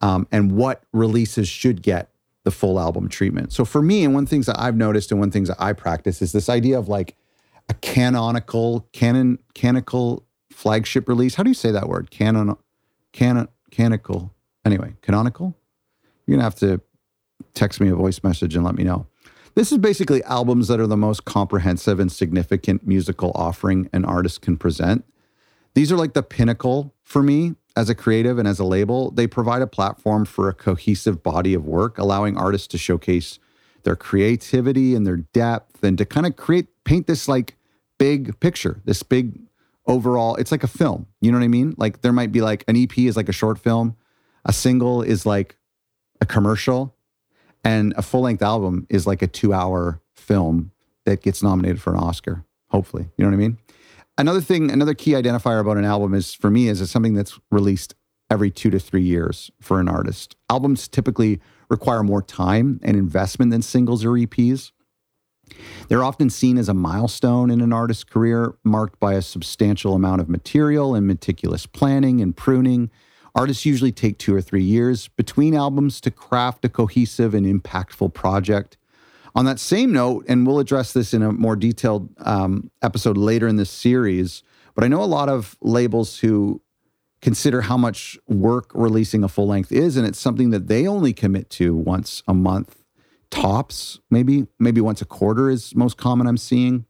um, 0.00 0.26
and 0.30 0.52
what 0.52 0.84
releases 0.92 1.48
should 1.48 1.82
get 1.82 2.10
the 2.44 2.50
full 2.50 2.78
album 2.78 3.08
treatment. 3.08 3.52
So 3.52 3.64
for 3.64 3.82
me, 3.82 4.04
and 4.04 4.14
one 4.14 4.24
of 4.24 4.28
the 4.28 4.34
things 4.34 4.46
that 4.46 4.60
I've 4.60 4.76
noticed 4.76 5.10
and 5.10 5.18
one 5.18 5.28
of 5.28 5.32
the 5.32 5.36
things 5.36 5.48
that 5.48 5.60
I 5.60 5.72
practice 5.72 6.20
is 6.20 6.32
this 6.32 6.48
idea 6.48 6.78
of 6.78 6.88
like 6.88 7.16
a 7.68 7.74
canonical, 7.74 8.86
canon, 8.92 9.38
canonical 9.54 10.24
flagship 10.52 11.08
release. 11.08 11.34
How 11.34 11.42
do 11.42 11.50
you 11.50 11.54
say 11.54 11.70
that 11.70 11.88
word? 11.88 12.10
Canon, 12.10 12.56
canon, 13.12 13.48
canonical. 13.70 14.32
Anyway, 14.64 14.94
canonical. 15.00 15.56
You're 16.26 16.36
gonna 16.36 16.44
have 16.44 16.54
to 16.56 16.80
text 17.54 17.80
me 17.80 17.88
a 17.88 17.94
voice 17.94 18.22
message 18.22 18.54
and 18.54 18.64
let 18.64 18.74
me 18.74 18.84
know. 18.84 19.06
This 19.54 19.70
is 19.70 19.78
basically 19.78 20.22
albums 20.24 20.68
that 20.68 20.80
are 20.80 20.86
the 20.86 20.96
most 20.96 21.24
comprehensive 21.24 22.00
and 22.00 22.10
significant 22.10 22.86
musical 22.86 23.30
offering 23.34 23.88
an 23.92 24.04
artist 24.04 24.42
can 24.42 24.56
present. 24.56 25.04
These 25.74 25.92
are 25.92 25.96
like 25.96 26.12
the 26.12 26.22
pinnacle 26.22 26.94
for 27.02 27.22
me 27.22 27.54
as 27.76 27.88
a 27.88 27.94
creative 27.94 28.38
and 28.38 28.46
as 28.46 28.58
a 28.58 28.64
label. 28.64 29.10
They 29.10 29.26
provide 29.26 29.62
a 29.62 29.66
platform 29.66 30.24
for 30.24 30.48
a 30.48 30.54
cohesive 30.54 31.22
body 31.22 31.54
of 31.54 31.66
work, 31.66 31.98
allowing 31.98 32.36
artists 32.36 32.68
to 32.68 32.78
showcase 32.78 33.38
their 33.82 33.96
creativity 33.96 34.94
and 34.94 35.06
their 35.06 35.18
depth 35.18 35.84
and 35.84 35.98
to 35.98 36.04
kind 36.04 36.26
of 36.26 36.36
create, 36.36 36.66
paint 36.84 37.06
this 37.06 37.28
like 37.28 37.56
big 37.98 38.38
picture, 38.40 38.80
this 38.84 39.02
big 39.02 39.40
overall, 39.86 40.36
it's 40.36 40.50
like 40.50 40.62
a 40.62 40.68
film. 40.68 41.06
You 41.20 41.30
know 41.30 41.38
what 41.38 41.44
I 41.44 41.48
mean? 41.48 41.74
Like 41.76 42.00
there 42.00 42.12
might 42.12 42.32
be 42.32 42.40
like 42.40 42.64
an 42.68 42.76
EP 42.76 42.96
is 42.98 43.16
like 43.16 43.28
a 43.28 43.32
short 43.32 43.58
film, 43.58 43.96
a 44.44 44.52
single 44.52 45.02
is 45.02 45.26
like 45.26 45.56
a 46.20 46.26
commercial, 46.26 46.96
and 47.62 47.92
a 47.96 48.02
full 48.02 48.22
length 48.22 48.42
album 48.42 48.86
is 48.88 49.06
like 49.06 49.22
a 49.22 49.26
two 49.26 49.52
hour 49.52 50.00
film 50.14 50.70
that 51.04 51.22
gets 51.22 51.42
nominated 51.42 51.80
for 51.80 51.92
an 51.92 52.00
Oscar, 52.00 52.44
hopefully. 52.68 53.08
You 53.16 53.24
know 53.24 53.30
what 53.30 53.36
I 53.36 53.38
mean? 53.38 53.58
Another 54.16 54.40
thing, 54.40 54.70
another 54.70 54.94
key 54.94 55.12
identifier 55.12 55.60
about 55.60 55.76
an 55.76 55.84
album 55.84 56.14
is 56.14 56.34
for 56.34 56.50
me 56.50 56.68
is 56.68 56.80
it's 56.80 56.90
something 56.90 57.14
that's 57.14 57.38
released 57.50 57.94
every 58.30 58.50
two 58.50 58.70
to 58.70 58.78
three 58.78 59.02
years 59.02 59.50
for 59.60 59.80
an 59.80 59.88
artist. 59.88 60.36
Albums 60.48 60.86
typically 60.86 61.40
require 61.68 62.02
more 62.02 62.22
time 62.22 62.78
and 62.82 62.96
investment 62.96 63.50
than 63.50 63.60
singles 63.60 64.04
or 64.04 64.10
EPs. 64.10 64.70
They're 65.88 66.04
often 66.04 66.30
seen 66.30 66.58
as 66.58 66.68
a 66.68 66.74
milestone 66.74 67.50
in 67.50 67.60
an 67.60 67.72
artist's 67.72 68.04
career, 68.04 68.54
marked 68.64 68.98
by 68.98 69.14
a 69.14 69.22
substantial 69.22 69.94
amount 69.94 70.20
of 70.20 70.28
material 70.28 70.94
and 70.94 71.06
meticulous 71.06 71.66
planning 71.66 72.20
and 72.20 72.36
pruning. 72.36 72.90
Artists 73.34 73.66
usually 73.66 73.92
take 73.92 74.18
two 74.18 74.34
or 74.34 74.40
three 74.40 74.62
years 74.62 75.08
between 75.08 75.54
albums 75.54 76.00
to 76.02 76.10
craft 76.10 76.64
a 76.64 76.68
cohesive 76.68 77.34
and 77.34 77.44
impactful 77.46 78.14
project. 78.14 78.78
On 79.34 79.44
that 79.46 79.58
same 79.58 79.92
note, 79.92 80.24
and 80.28 80.46
we'll 80.46 80.60
address 80.60 80.92
this 80.92 81.12
in 81.12 81.22
a 81.22 81.32
more 81.32 81.56
detailed 81.56 82.08
um, 82.18 82.70
episode 82.82 83.16
later 83.16 83.48
in 83.48 83.56
this 83.56 83.70
series, 83.70 84.42
but 84.74 84.84
I 84.84 84.88
know 84.88 85.02
a 85.02 85.06
lot 85.06 85.28
of 85.28 85.56
labels 85.60 86.18
who 86.18 86.62
consider 87.20 87.62
how 87.62 87.76
much 87.76 88.18
work 88.28 88.70
releasing 88.74 89.24
a 89.24 89.28
full 89.28 89.46
length 89.46 89.72
is, 89.72 89.96
and 89.96 90.06
it's 90.06 90.20
something 90.20 90.50
that 90.50 90.68
they 90.68 90.86
only 90.86 91.12
commit 91.12 91.50
to 91.50 91.74
once 91.74 92.22
a 92.28 92.34
month 92.34 92.84
tops, 93.30 93.98
maybe 94.10 94.46
maybe 94.58 94.80
once 94.80 95.02
a 95.02 95.04
quarter 95.04 95.50
is 95.50 95.74
most 95.74 95.96
common 95.96 96.26
I'm 96.26 96.36
seeing, 96.36 96.84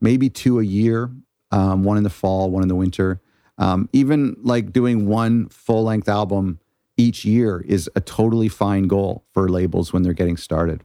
maybe 0.00 0.30
two 0.30 0.60
a 0.60 0.64
year, 0.64 1.10
um, 1.50 1.84
one 1.84 1.98
in 1.98 2.02
the 2.02 2.10
fall, 2.10 2.50
one 2.50 2.62
in 2.62 2.68
the 2.68 2.74
winter. 2.74 3.20
Um, 3.58 3.88
even 3.92 4.36
like 4.42 4.72
doing 4.72 5.06
one 5.06 5.48
full 5.48 5.84
length 5.84 6.08
album 6.08 6.60
each 6.96 7.24
year 7.24 7.62
is 7.66 7.90
a 7.94 8.00
totally 8.00 8.48
fine 8.48 8.88
goal 8.88 9.24
for 9.32 9.48
labels 9.48 9.92
when 9.92 10.02
they're 10.02 10.12
getting 10.12 10.36
started. 10.36 10.82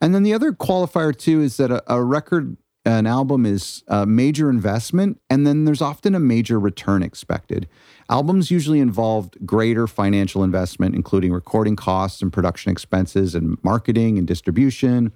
And 0.00 0.14
then 0.14 0.22
the 0.22 0.34
other 0.34 0.52
qualifier 0.52 1.16
too 1.16 1.40
is 1.40 1.56
that 1.56 1.70
a, 1.70 1.82
a 1.92 2.02
record, 2.02 2.56
an 2.84 3.06
album 3.06 3.46
is 3.46 3.82
a 3.88 4.06
major 4.06 4.50
investment, 4.50 5.20
and 5.28 5.46
then 5.46 5.64
there's 5.64 5.82
often 5.82 6.14
a 6.14 6.20
major 6.20 6.58
return 6.58 7.02
expected. 7.02 7.68
Albums 8.10 8.50
usually 8.50 8.80
involved 8.80 9.36
greater 9.44 9.86
financial 9.86 10.42
investment, 10.42 10.94
including 10.94 11.32
recording 11.32 11.76
costs 11.76 12.22
and 12.22 12.32
production 12.32 12.72
expenses 12.72 13.34
and 13.34 13.58
marketing 13.62 14.18
and 14.18 14.26
distribution. 14.26 15.12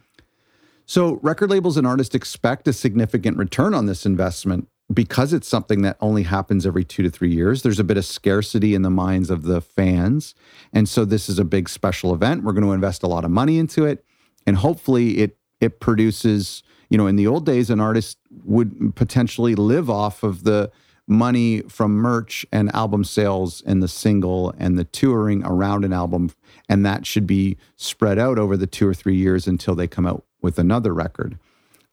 So, 0.85 1.21
record 1.23 1.49
labels 1.49 1.76
and 1.76 1.87
artists 1.87 2.14
expect 2.14 2.69
a 2.69 2.73
significant 2.73 3.38
return 3.38 3.73
on 3.73 3.87
this 3.87 4.05
investment 4.05 4.69
because 4.93 5.33
it's 5.33 5.49
something 5.49 5.83
that 5.83 5.97
only 6.00 6.25
happens 6.25 6.67
every 6.67 6.85
two 6.85 7.02
to 7.02 7.11
three 7.11 7.33
years, 7.33 7.62
there's 7.62 7.79
a 7.79 7.85
bit 7.85 7.97
of 7.97 8.05
scarcity 8.05 8.75
in 8.75 8.83
the 8.83 8.91
minds 8.91 9.31
of 9.31 9.45
the 9.45 9.61
fans. 9.61 10.35
And 10.73 10.88
so 10.88 11.05
this 11.05 11.29
is 11.29 11.38
a 11.38 11.45
big 11.45 11.69
special 11.69 12.14
event. 12.14 12.43
We're 12.43 12.52
going 12.52 12.67
to 12.67 12.73
invest 12.73 13.02
a 13.02 13.07
lot 13.07 13.25
of 13.25 13.31
money 13.31 13.59
into 13.59 13.85
it. 13.85 14.05
And 14.46 14.56
hopefully 14.56 15.18
it 15.18 15.37
it 15.61 15.78
produces, 15.78 16.62
you 16.90 16.99
know, 16.99 17.06
in 17.06 17.16
the 17.16 17.26
old 17.26 17.46
days, 17.46 17.70
an 17.70 17.80
artist 17.80 18.18
would 18.44 18.96
potentially 18.96 19.54
live 19.54 19.88
off 19.88 20.22
of 20.25 20.42
the 20.42 20.72
money 21.06 21.61
from 21.62 21.92
merch 21.92 22.46
and 22.52 22.75
album 22.75 23.04
sales 23.04 23.62
and 23.66 23.82
the 23.82 23.88
single 23.88 24.52
and 24.58 24.78
the 24.78 24.84
touring 24.84 25.45
around 25.45 25.84
an 25.84 25.93
album. 25.93 26.30
And 26.69 26.84
that 26.86 27.06
should 27.06 27.26
be 27.26 27.56
spread 27.76 28.19
out 28.19 28.38
over 28.38 28.56
the 28.56 28.67
two 28.67 28.88
or 28.88 28.95
three 28.95 29.17
years 29.17 29.47
until 29.47 29.75
they 29.75 29.86
come 29.86 30.06
out 30.06 30.25
with 30.40 30.58
another 30.58 30.93
record. 30.93 31.38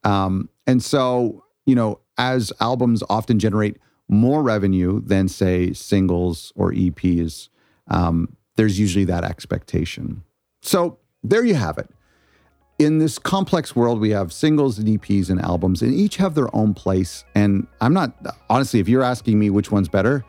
Um, 0.04 0.50
and 0.66 0.82
so, 0.84 1.44
you 1.66 1.76
know, 1.76 2.00
as 2.18 2.52
albums 2.60 3.04
often 3.10 3.40
generate 3.40 3.78
more 4.08 4.42
revenue 4.42 5.02
than, 5.02 5.28
say, 5.28 5.74
singles 5.74 6.52
or 6.56 6.72
EPs, 6.72 7.50
um, 7.88 8.36
there's 8.56 8.80
usually 8.80 9.06
that 9.06 9.24
expectation. 9.24 10.24
So 10.62 10.98
there 11.24 11.46
you 11.46 11.56
have 11.56 11.78
it. 11.78 11.90
In 12.80 12.98
this 12.98 13.20
complex 13.20 13.76
world, 13.76 14.00
we 14.00 14.10
have 14.12 14.32
singles 14.32 14.80
and 14.80 14.88
EPs 14.88 15.30
and 15.30 15.42
albums, 15.42 15.82
and 15.82 15.94
each 15.94 16.16
have 16.16 16.34
their 16.34 16.54
own 16.56 16.74
place. 16.74 17.26
And 17.36 17.68
I'm 17.82 17.94
not, 17.94 18.14
honestly, 18.50 18.80
if 18.80 18.88
you're 18.88 19.04
asking 19.04 19.38
me 19.38 19.50
which 19.50 19.70
one's 19.70 19.90
better, 19.90 20.24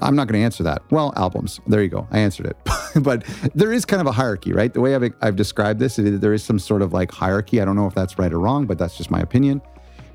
I'm 0.00 0.16
not 0.16 0.26
going 0.26 0.40
to 0.40 0.44
answer 0.44 0.62
that. 0.62 0.82
Well, 0.90 1.12
albums. 1.16 1.60
There 1.66 1.82
you 1.82 1.88
go. 1.88 2.08
I 2.10 2.18
answered 2.20 2.46
it. 2.46 2.56
but 3.02 3.24
there 3.54 3.74
is 3.74 3.84
kind 3.84 4.00
of 4.00 4.06
a 4.06 4.12
hierarchy, 4.12 4.54
right? 4.54 4.72
The 4.72 4.80
way 4.80 4.94
I've, 4.94 5.12
I've 5.20 5.36
described 5.36 5.78
this, 5.78 5.96
there 5.96 6.32
is 6.32 6.42
some 6.42 6.58
sort 6.58 6.80
of 6.80 6.94
like 6.94 7.12
hierarchy. 7.12 7.60
I 7.60 7.66
don't 7.66 7.76
know 7.76 7.86
if 7.86 7.94
that's 7.94 8.18
right 8.18 8.32
or 8.32 8.40
wrong, 8.40 8.66
but 8.66 8.78
that's 8.78 8.96
just 8.96 9.10
my 9.10 9.20
opinion. 9.20 9.60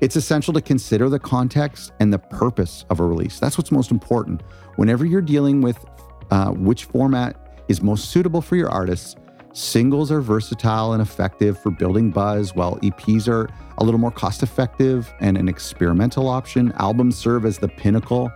It's 0.00 0.16
essential 0.16 0.52
to 0.54 0.60
consider 0.60 1.08
the 1.08 1.20
context 1.20 1.92
and 2.00 2.12
the 2.12 2.18
purpose 2.18 2.84
of 2.90 2.98
a 2.98 3.06
release. 3.06 3.38
That's 3.38 3.56
what's 3.56 3.70
most 3.70 3.92
important. 3.92 4.42
Whenever 4.74 5.06
you're 5.06 5.22
dealing 5.22 5.60
with 5.60 5.78
uh, 6.32 6.50
which 6.50 6.86
format 6.86 7.36
is 7.68 7.82
most 7.82 8.10
suitable 8.10 8.42
for 8.42 8.56
your 8.56 8.68
artists, 8.68 9.14
singles 9.52 10.10
are 10.10 10.20
versatile 10.20 10.92
and 10.92 11.02
effective 11.02 11.58
for 11.58 11.70
building 11.70 12.10
buzz, 12.10 12.54
while 12.54 12.76
EPs 12.78 13.28
are 13.28 13.48
a 13.78 13.84
little 13.84 14.00
more 14.00 14.10
cost 14.10 14.42
effective 14.42 15.12
and 15.20 15.36
an 15.36 15.48
experimental 15.48 16.28
option. 16.28 16.72
Albums 16.78 17.16
serve 17.16 17.44
as 17.44 17.58
the 17.58 17.68
pinnacle 17.68 18.30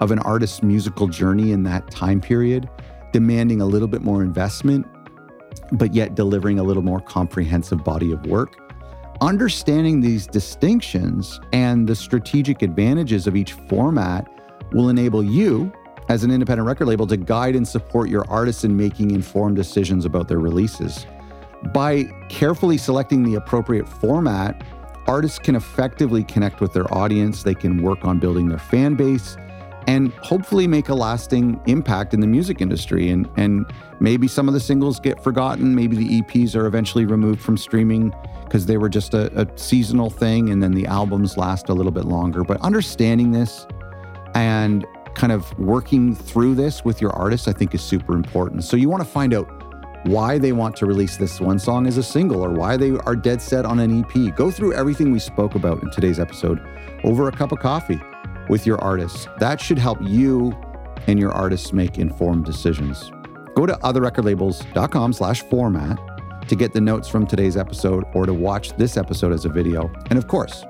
of 0.00 0.10
an 0.10 0.18
artist's 0.20 0.62
musical 0.62 1.06
journey 1.06 1.52
in 1.52 1.62
that 1.64 1.90
time 1.90 2.20
period, 2.20 2.68
demanding 3.12 3.60
a 3.60 3.66
little 3.66 3.88
bit 3.88 4.02
more 4.02 4.22
investment, 4.22 4.86
but 5.72 5.94
yet 5.94 6.14
delivering 6.14 6.58
a 6.58 6.62
little 6.62 6.82
more 6.82 7.00
comprehensive 7.00 7.84
body 7.84 8.12
of 8.12 8.24
work. 8.26 8.56
Understanding 9.20 10.00
these 10.00 10.26
distinctions 10.26 11.40
and 11.52 11.88
the 11.88 11.94
strategic 11.94 12.62
advantages 12.62 13.26
of 13.26 13.36
each 13.36 13.52
format 13.52 14.28
will 14.72 14.88
enable 14.88 15.22
you, 15.22 15.72
as 16.08 16.24
an 16.24 16.30
independent 16.30 16.66
record 16.66 16.86
label, 16.86 17.06
to 17.06 17.16
guide 17.16 17.56
and 17.56 17.66
support 17.66 18.08
your 18.08 18.24
artists 18.28 18.64
in 18.64 18.76
making 18.76 19.10
informed 19.10 19.56
decisions 19.56 20.04
about 20.04 20.28
their 20.28 20.38
releases. 20.38 21.06
By 21.72 22.04
carefully 22.28 22.76
selecting 22.76 23.22
the 23.22 23.36
appropriate 23.36 23.88
format, 23.88 24.62
artists 25.06 25.38
can 25.38 25.56
effectively 25.56 26.24
connect 26.24 26.60
with 26.60 26.72
their 26.72 26.92
audience, 26.92 27.42
they 27.42 27.54
can 27.54 27.82
work 27.82 28.04
on 28.04 28.18
building 28.18 28.48
their 28.48 28.58
fan 28.58 28.94
base, 28.94 29.36
and 29.86 30.12
hopefully 30.14 30.66
make 30.66 30.88
a 30.88 30.94
lasting 30.94 31.60
impact 31.66 32.14
in 32.14 32.20
the 32.20 32.26
music 32.26 32.60
industry. 32.60 33.10
And, 33.10 33.28
and 33.36 33.66
maybe 34.00 34.28
some 34.28 34.48
of 34.48 34.54
the 34.54 34.60
singles 34.60 34.98
get 35.00 35.22
forgotten, 35.22 35.74
maybe 35.74 35.96
the 35.96 36.22
EPs 36.22 36.56
are 36.56 36.66
eventually 36.66 37.04
removed 37.04 37.40
from 37.40 37.56
streaming 37.56 38.14
because 38.44 38.66
they 38.66 38.76
were 38.76 38.88
just 38.88 39.14
a, 39.14 39.40
a 39.40 39.46
seasonal 39.58 40.10
thing 40.10 40.50
and 40.50 40.62
then 40.62 40.72
the 40.72 40.86
albums 40.86 41.36
last 41.36 41.68
a 41.68 41.74
little 41.74 41.92
bit 41.92 42.04
longer. 42.04 42.44
But 42.44 42.60
understanding 42.60 43.32
this 43.32 43.66
and 44.34 44.86
kind 45.14 45.32
of 45.32 45.56
working 45.58 46.14
through 46.14 46.54
this 46.54 46.84
with 46.84 47.00
your 47.00 47.10
artist, 47.12 47.48
I 47.48 47.52
think 47.52 47.74
is 47.74 47.82
super 47.82 48.14
important. 48.14 48.64
So 48.64 48.76
you 48.76 48.88
want 48.88 49.02
to 49.02 49.08
find 49.08 49.34
out 49.34 49.48
why 50.06 50.38
they 50.38 50.52
want 50.52 50.76
to 50.76 50.86
release 50.86 51.16
this 51.16 51.40
one 51.40 51.58
song 51.58 51.86
as 51.86 51.96
a 51.96 52.02
single 52.02 52.44
or 52.44 52.50
why 52.50 52.76
they 52.76 52.90
are 52.90 53.16
dead 53.16 53.40
set 53.40 53.64
on 53.64 53.80
an 53.80 54.04
EP. 54.04 54.34
Go 54.34 54.50
through 54.50 54.74
everything 54.74 55.12
we 55.12 55.18
spoke 55.18 55.54
about 55.54 55.82
in 55.82 55.90
today's 55.90 56.18
episode 56.18 56.60
over 57.04 57.28
a 57.28 57.32
cup 57.32 57.52
of 57.52 57.58
coffee 57.58 58.00
with 58.48 58.66
your 58.66 58.78
artists. 58.80 59.28
That 59.38 59.60
should 59.60 59.78
help 59.78 59.98
you 60.02 60.52
and 61.06 61.18
your 61.18 61.32
artists 61.32 61.72
make 61.72 61.98
informed 61.98 62.44
decisions. 62.44 63.10
Go 63.54 63.66
to 63.66 63.74
otherrecordlabels.com 63.74 65.12
slash 65.12 65.42
format 65.42 65.98
to 66.48 66.56
get 66.56 66.72
the 66.72 66.80
notes 66.80 67.08
from 67.08 67.26
today's 67.26 67.56
episode 67.56 68.04
or 68.14 68.26
to 68.26 68.34
watch 68.34 68.76
this 68.76 68.96
episode 68.96 69.32
as 69.32 69.44
a 69.44 69.48
video. 69.48 69.90
And 70.10 70.18
of 70.18 70.28
course, 70.28 70.64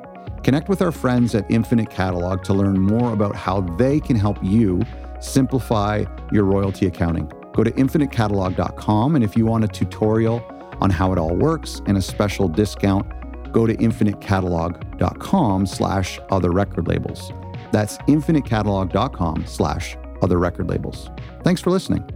connect 0.44 0.68
with 0.68 0.82
our 0.82 0.92
friends 0.92 1.34
at 1.34 1.50
Infinite 1.50 1.90
Catalog 1.90 2.44
to 2.44 2.54
learn 2.54 2.78
more 2.78 3.12
about 3.12 3.34
how 3.34 3.62
they 3.62 3.98
can 3.98 4.14
help 4.14 4.38
you 4.42 4.82
simplify 5.18 6.04
your 6.30 6.44
royalty 6.44 6.86
accounting. 6.86 7.32
Go 7.54 7.64
to 7.64 7.70
infinitecatalog.com 7.72 9.14
and 9.16 9.24
if 9.24 9.36
you 9.36 9.46
want 9.46 9.64
a 9.64 9.68
tutorial 9.68 10.44
on 10.80 10.90
how 10.90 11.12
it 11.12 11.18
all 11.18 11.34
works 11.34 11.80
and 11.86 11.96
a 11.96 12.02
special 12.02 12.46
discount, 12.48 13.10
go 13.52 13.66
to 13.66 13.74
infinitecatalog.com 13.74 15.66
slash 15.66 16.20
other 16.30 16.50
record 16.50 16.86
labels. 16.88 17.32
That's 17.72 17.96
infinitecatalog.com 17.98 19.46
slash 19.46 19.96
other 20.20 20.38
record 20.38 20.68
labels. 20.68 21.10
Thanks 21.42 21.60
for 21.60 21.70
listening. 21.70 22.08